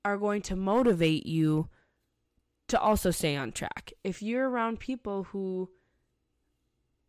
are 0.05 0.16
going 0.16 0.42
to 0.42 0.57
motivate 0.57 1.27
you 1.27 1.68
to 2.68 2.81
also 2.81 3.11
stay 3.11 3.37
on 3.37 3.53
track. 3.53 3.92
If 4.03 4.23
you're 4.23 4.49
around 4.49 4.81
people 4.81 5.25
who, 5.25 5.71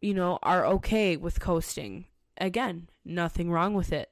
you 0.04 0.14
know, 0.14 0.38
are 0.44 0.66
okay 0.66 1.16
with 1.16 1.40
coasting, 1.40 2.06
again, 2.38 2.90
nothing 3.06 3.50
wrong 3.50 3.74
with 3.74 3.94
it. 3.94 4.12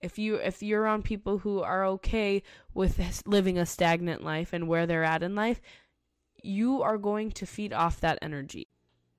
If 0.00 0.18
you 0.18 0.36
if 0.36 0.62
you're 0.62 0.80
around 0.80 1.04
people 1.04 1.38
who 1.38 1.60
are 1.60 1.84
okay 1.84 2.42
with 2.72 3.22
living 3.26 3.58
a 3.58 3.66
stagnant 3.66 4.24
life 4.24 4.54
and 4.54 4.66
where 4.66 4.86
they're 4.86 5.04
at 5.04 5.22
in 5.22 5.34
life, 5.34 5.60
you 6.42 6.80
are 6.82 6.96
going 6.96 7.30
to 7.32 7.46
feed 7.46 7.74
off 7.74 8.00
that 8.00 8.18
energy. 8.22 8.68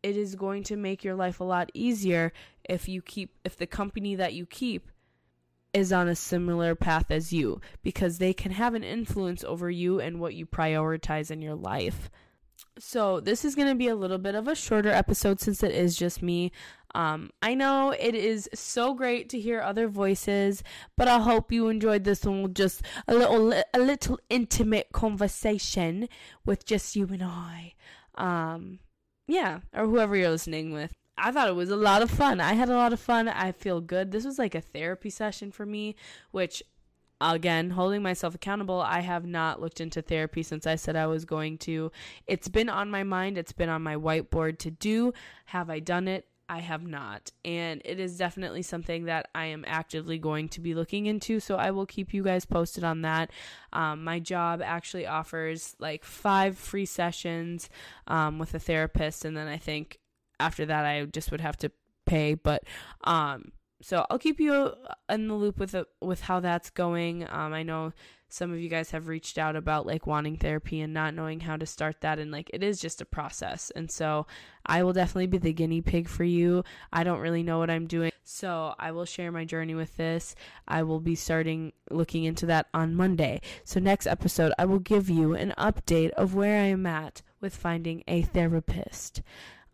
It 0.01 0.17
is 0.17 0.35
going 0.35 0.63
to 0.63 0.75
make 0.75 1.03
your 1.03 1.15
life 1.15 1.39
a 1.39 1.45
lot 1.45 1.69
easier 1.75 2.33
if 2.67 2.89
you 2.89 3.03
keep 3.03 3.35
if 3.45 3.55
the 3.55 3.67
company 3.67 4.15
that 4.15 4.33
you 4.33 4.47
keep 4.47 4.89
is 5.73 5.93
on 5.93 6.07
a 6.07 6.15
similar 6.15 6.73
path 6.73 7.11
as 7.11 7.31
you 7.31 7.61
because 7.83 8.17
they 8.17 8.33
can 8.33 8.51
have 8.51 8.73
an 8.73 8.83
influence 8.83 9.43
over 9.43 9.69
you 9.69 9.99
and 9.99 10.19
what 10.19 10.33
you 10.33 10.47
prioritize 10.47 11.29
in 11.29 11.39
your 11.39 11.55
life. 11.55 12.09
So, 12.79 13.19
this 13.19 13.45
is 13.45 13.55
going 13.55 13.67
to 13.67 13.75
be 13.75 13.87
a 13.87 13.95
little 13.95 14.17
bit 14.17 14.35
of 14.35 14.47
a 14.47 14.55
shorter 14.55 14.89
episode 14.89 15.39
since 15.39 15.61
it 15.61 15.71
is 15.71 15.95
just 15.95 16.21
me. 16.21 16.51
Um, 16.95 17.31
I 17.41 17.53
know 17.55 17.91
it 17.91 18.15
is 18.15 18.49
so 18.53 18.93
great 18.93 19.29
to 19.29 19.39
hear 19.39 19.61
other 19.61 19.87
voices, 19.87 20.63
but 20.95 21.07
I 21.07 21.19
hope 21.19 21.51
you 21.51 21.69
enjoyed 21.69 22.03
this 22.03 22.23
one 22.23 22.53
just 22.53 22.83
a 23.07 23.15
little, 23.15 23.51
a 23.51 23.79
little 23.79 24.19
intimate 24.29 24.91
conversation 24.91 26.07
with 26.45 26.65
just 26.65 26.95
you 26.95 27.07
and 27.07 27.23
I. 27.23 27.73
Um, 28.15 28.79
yeah, 29.27 29.59
or 29.73 29.85
whoever 29.85 30.15
you're 30.15 30.29
listening 30.29 30.71
with. 30.71 30.93
I 31.17 31.31
thought 31.31 31.47
it 31.47 31.55
was 31.55 31.69
a 31.69 31.75
lot 31.75 32.01
of 32.01 32.11
fun. 32.11 32.39
I 32.39 32.53
had 32.53 32.69
a 32.69 32.75
lot 32.75 32.93
of 32.93 32.99
fun. 32.99 33.27
I 33.27 33.51
feel 33.51 33.81
good. 33.81 34.11
This 34.11 34.25
was 34.25 34.39
like 34.39 34.55
a 34.55 34.61
therapy 34.61 35.09
session 35.09 35.51
for 35.51 35.65
me, 35.65 35.95
which 36.31 36.63
again, 37.31 37.69
holding 37.71 38.03
myself 38.03 38.35
accountable, 38.35 38.81
I 38.81 38.99
have 38.99 39.25
not 39.25 39.61
looked 39.61 39.79
into 39.79 40.01
therapy 40.01 40.43
since 40.43 40.67
I 40.67 40.75
said 40.75 40.95
I 40.95 41.07
was 41.07 41.25
going 41.25 41.57
to. 41.59 41.91
It's 42.27 42.49
been 42.49 42.69
on 42.69 42.91
my 42.91 43.03
mind, 43.03 43.37
it's 43.37 43.53
been 43.53 43.69
on 43.69 43.81
my 43.81 43.95
whiteboard 43.95 44.57
to 44.59 44.71
do. 44.71 45.13
Have 45.45 45.69
I 45.69 45.79
done 45.79 46.07
it? 46.07 46.27
I 46.49 46.59
have 46.59 46.85
not. 46.85 47.31
And 47.45 47.81
it 47.85 47.99
is 47.99 48.17
definitely 48.17 48.61
something 48.61 49.05
that 49.05 49.27
I 49.33 49.45
am 49.45 49.63
actively 49.65 50.17
going 50.19 50.49
to 50.49 50.61
be 50.61 50.75
looking 50.75 51.05
into. 51.05 51.39
So 51.39 51.55
I 51.55 51.71
will 51.71 51.85
keep 51.85 52.13
you 52.13 52.21
guys 52.21 52.45
posted 52.45 52.83
on 52.83 53.01
that. 53.01 53.31
Um, 53.71 54.03
my 54.03 54.19
job 54.19 54.61
actually 54.61 55.07
offers 55.07 55.75
like 55.79 56.03
five 56.03 56.57
free 56.57 56.85
sessions 56.85 57.69
um, 58.07 58.39
with 58.39 58.53
a 58.53 58.59
therapist. 58.59 59.25
And 59.25 59.37
then 59.37 59.47
I 59.47 59.57
think 59.57 59.99
after 60.39 60.65
that 60.65 60.85
I 60.85 61.05
just 61.05 61.31
would 61.31 61.41
have 61.41 61.57
to 61.57 61.71
pay. 62.05 62.33
But 62.33 62.65
um, 63.05 63.53
so 63.81 64.05
I'll 64.09 64.19
keep 64.19 64.39
you 64.39 64.73
in 65.09 65.27
the 65.27 65.33
loop 65.33 65.59
with 65.59 65.75
with 66.01 66.21
how 66.21 66.39
that's 66.39 66.69
going. 66.69 67.23
Um, 67.29 67.53
I 67.53 67.63
know 67.63 67.93
some 68.29 68.51
of 68.51 68.59
you 68.59 68.69
guys 68.69 68.91
have 68.91 69.07
reached 69.07 69.37
out 69.37 69.55
about 69.55 69.85
like 69.85 70.07
wanting 70.07 70.37
therapy 70.37 70.81
and 70.81 70.93
not 70.93 71.13
knowing 71.13 71.41
how 71.41 71.55
to 71.55 71.65
start 71.65 72.01
that, 72.01 72.17
and 72.19 72.31
like 72.31 72.49
it 72.53 72.63
is 72.63 72.79
just 72.79 73.01
a 73.01 73.05
process. 73.05 73.71
And 73.75 73.91
so 73.91 74.25
I 74.65 74.83
will 74.83 74.93
definitely 74.93 75.27
be 75.27 75.37
the 75.37 75.53
guinea 75.53 75.81
pig 75.81 76.07
for 76.07 76.23
you. 76.23 76.63
I 76.91 77.03
don't 77.03 77.19
really 77.19 77.43
know 77.43 77.59
what 77.59 77.69
I'm 77.69 77.85
doing, 77.85 78.11
so 78.23 78.73
I 78.79 78.91
will 78.91 79.05
share 79.05 79.31
my 79.31 79.45
journey 79.45 79.75
with 79.75 79.97
this. 79.97 80.35
I 80.67 80.83
will 80.83 80.99
be 80.99 81.15
starting 81.15 81.73
looking 81.91 82.23
into 82.23 82.45
that 82.47 82.67
on 82.73 82.95
Monday. 82.95 83.41
So 83.65 83.79
next 83.79 84.07
episode, 84.07 84.53
I 84.57 84.65
will 84.65 84.79
give 84.79 85.09
you 85.09 85.35
an 85.35 85.53
update 85.57 86.11
of 86.11 86.33
where 86.33 86.61
I 86.61 86.67
am 86.67 86.85
at 86.85 87.21
with 87.41 87.55
finding 87.55 88.03
a 88.07 88.21
therapist. 88.21 89.21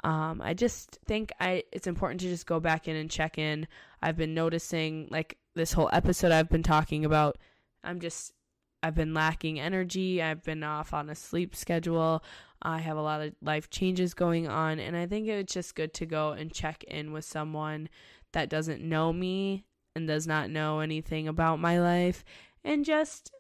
Um, 0.04 0.42
I 0.42 0.54
just 0.54 1.00
think 1.06 1.32
I 1.40 1.64
it's 1.72 1.88
important 1.88 2.22
to 2.22 2.30
just 2.30 2.46
go 2.46 2.60
back 2.60 2.88
in 2.88 2.96
and 2.96 3.10
check 3.10 3.38
in. 3.38 3.68
I've 4.02 4.18
been 4.18 4.34
noticing 4.34 5.08
like 5.12 5.38
this 5.56 5.74
whole 5.74 5.90
episode 5.92 6.32
I've 6.32 6.50
been 6.50 6.64
talking 6.64 7.06
about. 7.06 7.38
I'm 7.84 8.00
just 8.00 8.34
I've 8.82 8.96
been 8.96 9.14
lacking 9.14 9.60
energy. 9.60 10.22
I've 10.22 10.44
been 10.44 10.64
off 10.64 10.94
on 10.94 11.10
a 11.10 11.16
sleep 11.16 11.56
schedule. 11.56 12.24
I 12.62 12.80
have 12.80 12.98
a 12.98 13.02
lot 13.02 13.22
of 13.22 13.34
life 13.42 13.70
changes 13.70 14.14
going 14.14 14.48
on, 14.48 14.80
and 14.80 14.96
I 14.96 15.06
think 15.06 15.28
it's 15.28 15.54
just 15.54 15.76
good 15.76 15.94
to 15.96 16.06
go 16.06 16.32
and 16.32 16.54
check 16.54 16.84
in 16.86 17.12
with 17.12 17.26
someone 17.26 17.90
that 18.32 18.50
doesn't 18.50 18.82
know 18.82 19.12
me 19.12 19.66
and 19.96 20.08
does 20.08 20.28
not 20.28 20.50
know 20.50 20.80
anything 20.80 21.28
about 21.28 21.60
my 21.60 21.80
life 21.80 22.24
and 22.64 22.86
just 22.86 23.32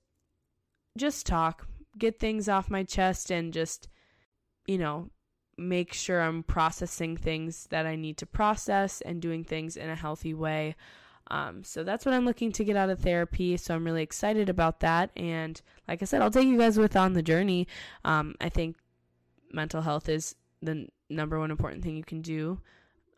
just 0.98 1.26
talk, 1.26 1.68
get 1.98 2.20
things 2.20 2.50
off 2.50 2.70
my 2.70 2.84
chest 2.84 3.32
and 3.32 3.54
just 3.54 3.88
you 4.68 4.78
know, 4.78 5.10
make 5.60 5.94
sure 5.94 6.22
I'm 6.22 6.44
processing 6.44 7.18
things 7.18 7.68
that 7.70 7.86
I 7.86 7.96
need 7.96 8.18
to 8.18 8.26
process 8.26 9.02
and 9.02 9.22
doing 9.22 9.44
things 9.44 9.76
in 9.76 9.90
a 9.90 9.96
healthy 9.96 10.34
way. 10.34 10.76
Um, 11.32 11.64
so 11.64 11.84
that's 11.84 12.06
what 12.06 12.16
I'm 12.16 12.26
looking 12.26 12.52
to 12.54 12.64
get 12.64 12.76
out 12.76 12.90
of 12.90 13.00
therapy. 13.00 13.56
So 13.58 13.76
I'm 13.76 13.84
really 13.84 14.02
excited 14.02 14.50
about 14.50 14.80
that. 14.80 15.12
And 15.16 15.62
like 15.88 16.02
I 16.02 16.06
said, 16.06 16.22
I'll 16.22 16.32
take 16.32 16.48
you 16.48 16.58
guys 16.58 16.80
with 16.80 16.96
on 16.96 17.14
the 17.14 17.22
journey. 17.22 17.68
Um, 18.04 18.36
I 18.42 18.50
think 18.50 18.78
mental 19.52 19.82
health 19.82 20.10
is 20.10 20.36
the 20.62 20.88
number 21.10 21.40
one 21.40 21.52
important 21.52 21.84
thing 21.84 21.96
you 21.96 22.04
can 22.04 22.22
do, 22.22 22.60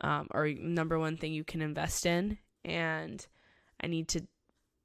um, 0.02 0.28
or 0.32 0.50
number 0.50 1.00
one 1.00 1.18
thing 1.18 1.34
you 1.34 1.44
can 1.44 1.62
invest 1.62 2.06
in. 2.06 2.38
And 2.66 3.26
I 3.82 3.88
need 3.88 4.08
to 4.10 4.28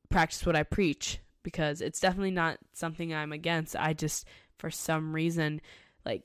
practice 0.09 0.47
what 0.47 0.57
I 0.57 0.63
preach 0.63 1.19
because 1.43 1.81
it's 1.81 2.01
definitely 2.01 2.31
not 2.31 2.59
something 2.75 3.13
I'm 3.13 3.33
against. 3.33 3.77
I 3.77 3.93
just, 3.93 4.27
for 4.59 4.71
some 4.71 5.15
reason, 5.15 5.61
like 6.05 6.23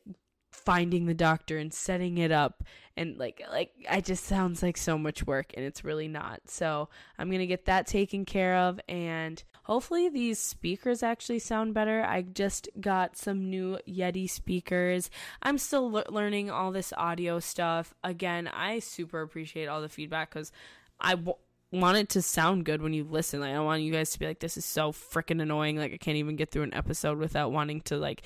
finding 0.52 1.06
the 1.06 1.14
doctor 1.14 1.58
and 1.58 1.74
setting 1.74 2.18
it 2.18 2.32
up 2.32 2.64
and 2.98 3.18
like 3.18 3.42
like 3.52 3.72
I 3.90 4.02
just 4.02 4.26
sounds 4.26 4.62
like 4.62 4.78
so 4.78 4.98
much 4.98 5.26
work 5.26 5.54
and 5.56 5.66
it's 5.66 5.84
really 5.84 6.08
not. 6.08 6.42
So, 6.48 6.90
I'm 7.18 7.30
going 7.30 7.40
to 7.40 7.48
get 7.48 7.66
that 7.66 7.88
taken 7.88 8.26
care 8.26 8.56
of 8.56 8.80
and 8.88 9.42
hopefully 9.64 10.10
these 10.10 10.40
speakers 10.40 11.02
actually 11.02 11.40
sound 11.40 11.74
better. 11.74 12.04
I 12.04 12.22
just 12.24 12.68
got 12.80 13.18
some 13.18 13.50
new 13.50 13.80
Yeti 13.88 14.30
speakers. 14.30 15.10
I'm 15.42 15.58
still 15.58 15.90
le- 15.90 16.06
learning 16.10 16.52
all 16.52 16.72
this 16.72 16.94
audio 16.98 17.40
stuff. 17.40 17.94
Again, 18.04 18.48
I 18.48 18.80
super 18.80 19.22
appreciate 19.22 19.68
all 19.68 19.82
the 19.82 19.90
feedback 19.90 20.32
cuz 20.32 20.52
I 21.00 21.16
w- 21.16 21.38
want 21.72 21.98
it 21.98 22.10
to 22.10 22.22
sound 22.22 22.65
good 22.65 22.82
when 22.82 22.94
you 22.94 23.04
listen. 23.04 23.40
Like, 23.40 23.52
I 23.52 23.54
don't 23.54 23.65
want 23.65 23.82
you 23.82 23.94
guys 23.94 24.12
to 24.12 24.19
be 24.19 24.28
like, 24.28 24.40
this 24.40 24.58
is 24.58 24.65
so 24.65 24.92
freaking 24.92 25.42
annoying. 25.42 25.78
Like, 25.78 25.94
I 25.94 25.98
can't 25.98 26.17
even 26.17 26.36
get 26.36 26.52
through 26.52 26.63
an 26.63 26.73
episode 26.73 27.17
without 27.17 27.52
wanting 27.52 27.82
to 27.82 27.98
like 27.98 28.23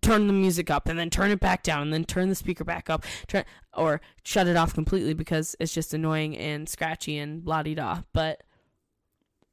turn 0.00 0.26
the 0.26 0.32
music 0.32 0.70
up 0.70 0.88
and 0.88 0.98
then 0.98 1.10
turn 1.10 1.30
it 1.30 1.40
back 1.40 1.62
down 1.62 1.82
and 1.82 1.92
then 1.92 2.04
turn 2.04 2.28
the 2.28 2.34
speaker 2.34 2.64
back 2.64 2.88
up 2.90 3.04
or 3.74 4.00
shut 4.22 4.46
it 4.46 4.56
off 4.56 4.74
completely 4.74 5.14
because 5.14 5.56
it's 5.58 5.72
just 5.72 5.94
annoying 5.94 6.36
and 6.36 6.68
scratchy 6.68 7.18
and 7.18 7.44
blah 7.44 7.62
da. 7.62 8.02
But 8.12 8.42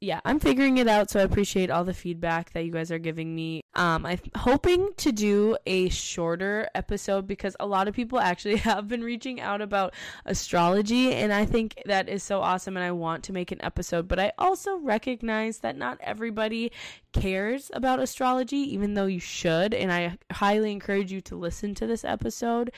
yeah, 0.02 0.18
I'm 0.24 0.40
figuring 0.40 0.78
it 0.78 0.88
out, 0.88 1.10
so 1.10 1.20
I 1.20 1.22
appreciate 1.22 1.70
all 1.70 1.84
the 1.84 1.94
feedback 1.94 2.52
that 2.54 2.64
you 2.64 2.72
guys 2.72 2.90
are 2.90 2.98
giving 2.98 3.36
me. 3.36 3.62
Um, 3.76 4.04
I'm 4.04 4.18
hoping 4.36 4.90
to 4.96 5.12
do 5.12 5.56
a 5.64 5.90
shorter 5.90 6.68
episode 6.74 7.28
because 7.28 7.54
a 7.60 7.66
lot 7.66 7.86
of 7.86 7.94
people 7.94 8.18
actually 8.18 8.56
have 8.68 8.88
been 8.88 9.04
reaching 9.04 9.40
out 9.40 9.60
about 9.60 9.94
astrology, 10.26 11.12
and 11.14 11.32
I 11.32 11.44
think 11.44 11.80
that 11.86 12.08
is 12.08 12.24
so 12.24 12.40
awesome, 12.40 12.76
and 12.76 12.84
I 12.84 12.90
want 12.90 13.22
to 13.24 13.32
make 13.32 13.52
an 13.52 13.62
episode. 13.62 14.08
But 14.08 14.18
I 14.18 14.32
also 14.38 14.76
recognize 14.78 15.58
that 15.58 15.76
not 15.76 15.98
everybody 16.00 16.72
cares 17.12 17.70
about 17.72 18.00
astrology, 18.00 18.56
even 18.74 18.94
though 18.94 19.06
you 19.06 19.20
should, 19.20 19.72
and 19.72 19.92
I 19.92 20.18
highly 20.32 20.72
encourage 20.72 21.12
you 21.12 21.20
to 21.20 21.36
listen 21.36 21.76
to 21.76 21.86
this 21.86 22.04
episode. 22.04 22.72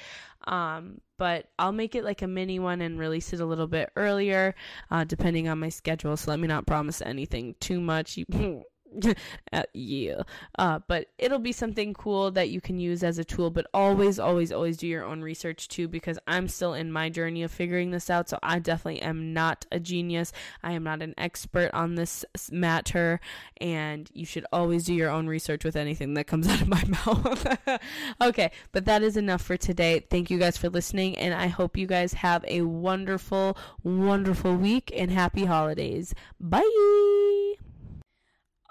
Um, 0.47 1.01
but 1.19 1.47
I'll 1.59 1.73
make 1.73 1.95
it 1.95 2.05
like 2.05 2.23
a 2.23 2.27
mini 2.27 2.59
one 2.59 2.81
and 2.81 2.99
release 2.99 3.33
it 3.33 3.41
a 3.41 3.47
little 3.47 3.67
bit 3.69 3.91
earlier, 3.97 4.55
uh, 4.91 5.05
depending 5.05 5.49
on 5.49 5.59
my 5.61 5.69
schedule. 5.69 6.17
So 6.17 6.31
let 6.31 6.41
me 6.41 6.49
not 6.49 6.67
promise 6.67 7.01
anything 7.03 7.55
too 7.61 7.81
much. 7.81 8.19
uh, 8.33 8.51
yeah. 9.73 10.23
Uh, 10.59 10.81
but 10.87 11.09
it'll 11.19 11.39
be 11.39 11.53
something 11.53 11.95
cool 11.95 12.31
that 12.33 12.51
you 12.51 12.61
can 12.61 12.79
use 12.79 13.03
as 13.03 13.19
a 13.19 13.25
tool, 13.25 13.51
but 13.51 13.67
always, 13.75 14.19
always, 14.19 14.53
always 14.53 14.77
do 14.77 14.87
your 14.87 15.05
own 15.05 15.23
research 15.23 15.69
too, 15.69 15.89
because 15.89 16.19
I'm 16.27 16.49
still 16.49 16.75
in 16.75 16.93
my 16.93 17.09
journey 17.09 17.43
of 17.43 17.51
figuring 17.51 17.91
this 17.91 18.11
out. 18.11 18.29
So 18.29 18.39
I 18.43 18.59
definitely 18.59 19.03
am 19.03 19.33
not 19.33 19.67
a 19.73 19.81
genius. 19.81 20.33
I 20.63 20.73
am 20.73 20.85
not 20.85 21.03
an 21.03 21.15
expert 21.19 21.71
on 21.73 21.95
this 21.95 22.25
matter, 22.51 23.21
and 23.59 24.11
you 24.13 24.27
should 24.27 24.47
always 24.53 24.85
do 24.85 24.95
your 24.95 25.11
own 25.11 25.27
research 25.27 25.65
with 25.65 25.77
anything 25.77 26.15
that 26.15 26.27
comes 26.27 26.49
out 26.49 26.61
of 26.61 26.69
my 26.69 26.85
mouth. 26.85 27.81
okay, 28.23 28.51
but 28.73 28.85
that 28.85 29.03
is 29.03 29.17
enough 29.17 29.43
for 29.43 29.57
today. 29.57 30.01
Thank 30.11 30.31
you 30.31 30.39
guys 30.39 30.57
for 30.57 30.69
listening, 30.69 31.17
and 31.17 31.35
I 31.35 31.49
hope 31.49 31.77
you 31.77 31.87
guys 31.87 32.15
have 32.15 32.45
a 32.47 32.63
wonderful, 32.63 33.57
wonderful 33.83 34.57
week 34.57 34.93
and 34.95 35.11
happy 35.11 35.45
holidays. 35.45 36.15
Bye. 36.41 37.55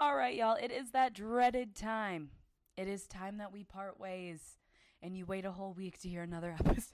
All 0.03 0.17
right, 0.17 0.35
y'all, 0.35 0.57
it 0.61 0.69
is 0.69 0.91
that 0.91 1.13
dreaded 1.13 1.77
time. 1.77 2.31
It 2.75 2.89
is 2.89 3.07
time 3.07 3.37
that 3.37 3.53
we 3.53 3.63
part 3.63 4.01
ways, 4.01 4.41
and 5.01 5.15
you 5.15 5.25
wait 5.25 5.45
a 5.45 5.51
whole 5.53 5.71
week 5.71 5.97
to 6.01 6.09
hear 6.09 6.23
another 6.23 6.53
episode. 6.59 6.89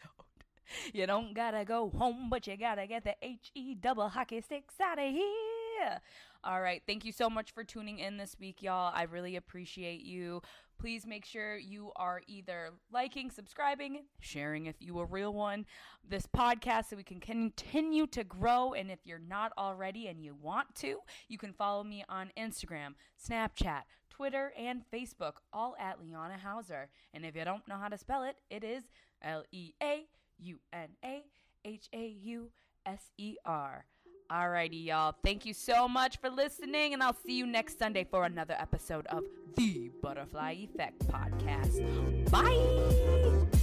You 0.93 1.07
don't 1.07 1.33
gotta 1.33 1.65
go 1.65 1.89
home, 1.89 2.29
but 2.29 2.45
you 2.45 2.55
gotta 2.55 2.85
get 2.85 3.03
the 3.03 3.15
H 3.23 3.49
E 3.55 3.73
double 3.73 4.09
hockey 4.09 4.41
sticks 4.41 4.75
out 4.79 4.99
of 4.99 5.11
here. 5.11 6.01
All 6.43 6.61
right. 6.61 6.83
Thank 6.85 7.03
you 7.03 7.11
so 7.11 7.31
much 7.31 7.49
for 7.49 7.63
tuning 7.63 7.97
in 7.97 8.17
this 8.17 8.35
week, 8.39 8.61
y'all. 8.61 8.93
I 8.93 9.03
really 9.03 9.37
appreciate 9.37 10.01
you. 10.01 10.43
Please 10.79 11.05
make 11.05 11.25
sure 11.25 11.57
you 11.57 11.91
are 11.97 12.21
either 12.27 12.69
liking, 12.89 13.29
subscribing, 13.29 14.03
sharing 14.21 14.65
if 14.67 14.75
you 14.79 14.97
a 14.99 15.05
real 15.05 15.33
one, 15.33 15.65
this 16.07 16.25
podcast 16.25 16.89
so 16.89 16.95
we 16.95 17.03
can 17.03 17.19
continue 17.19 18.07
to 18.07 18.23
grow. 18.23 18.71
And 18.71 18.89
if 18.89 18.99
you're 19.03 19.19
not 19.19 19.51
already 19.57 20.07
and 20.07 20.23
you 20.23 20.35
want 20.41 20.73
to, 20.75 20.99
you 21.27 21.37
can 21.37 21.51
follow 21.51 21.83
me 21.83 22.05
on 22.07 22.31
Instagram, 22.37 22.93
Snapchat, 23.21 23.81
Twitter, 24.09 24.53
and 24.57 24.83
Facebook, 24.93 25.33
all 25.51 25.75
at 25.77 25.97
Leauna 26.01 26.39
Hauser. 26.39 26.87
And 27.13 27.25
if 27.25 27.35
you 27.35 27.43
don't 27.43 27.67
know 27.67 27.77
how 27.77 27.89
to 27.89 27.97
spell 27.97 28.23
it, 28.23 28.37
it 28.49 28.63
is 28.63 28.83
L 29.21 29.43
E 29.51 29.73
A 29.83 30.05
U 30.37 30.59
N 30.71 30.89
A 31.03 31.23
H 31.65 31.89
A 31.93 32.07
U 32.07 32.51
S 32.85 33.11
E 33.17 33.35
R. 33.45 33.85
Alrighty, 34.31 34.85
y'all. 34.85 35.15
Thank 35.23 35.45
you 35.45 35.53
so 35.55 35.87
much 35.87 36.17
for 36.17 36.29
listening, 36.29 36.93
and 36.93 37.01
I'll 37.01 37.17
see 37.25 37.33
you 37.35 37.47
next 37.47 37.79
Sunday 37.79 38.03
for 38.03 38.25
another 38.25 38.55
episode 38.59 39.07
of 39.07 39.23
the 39.55 39.89
Butterfly 40.03 40.51
Effect 40.51 40.99
Podcast. 41.07 42.29
Bye! 42.29 43.58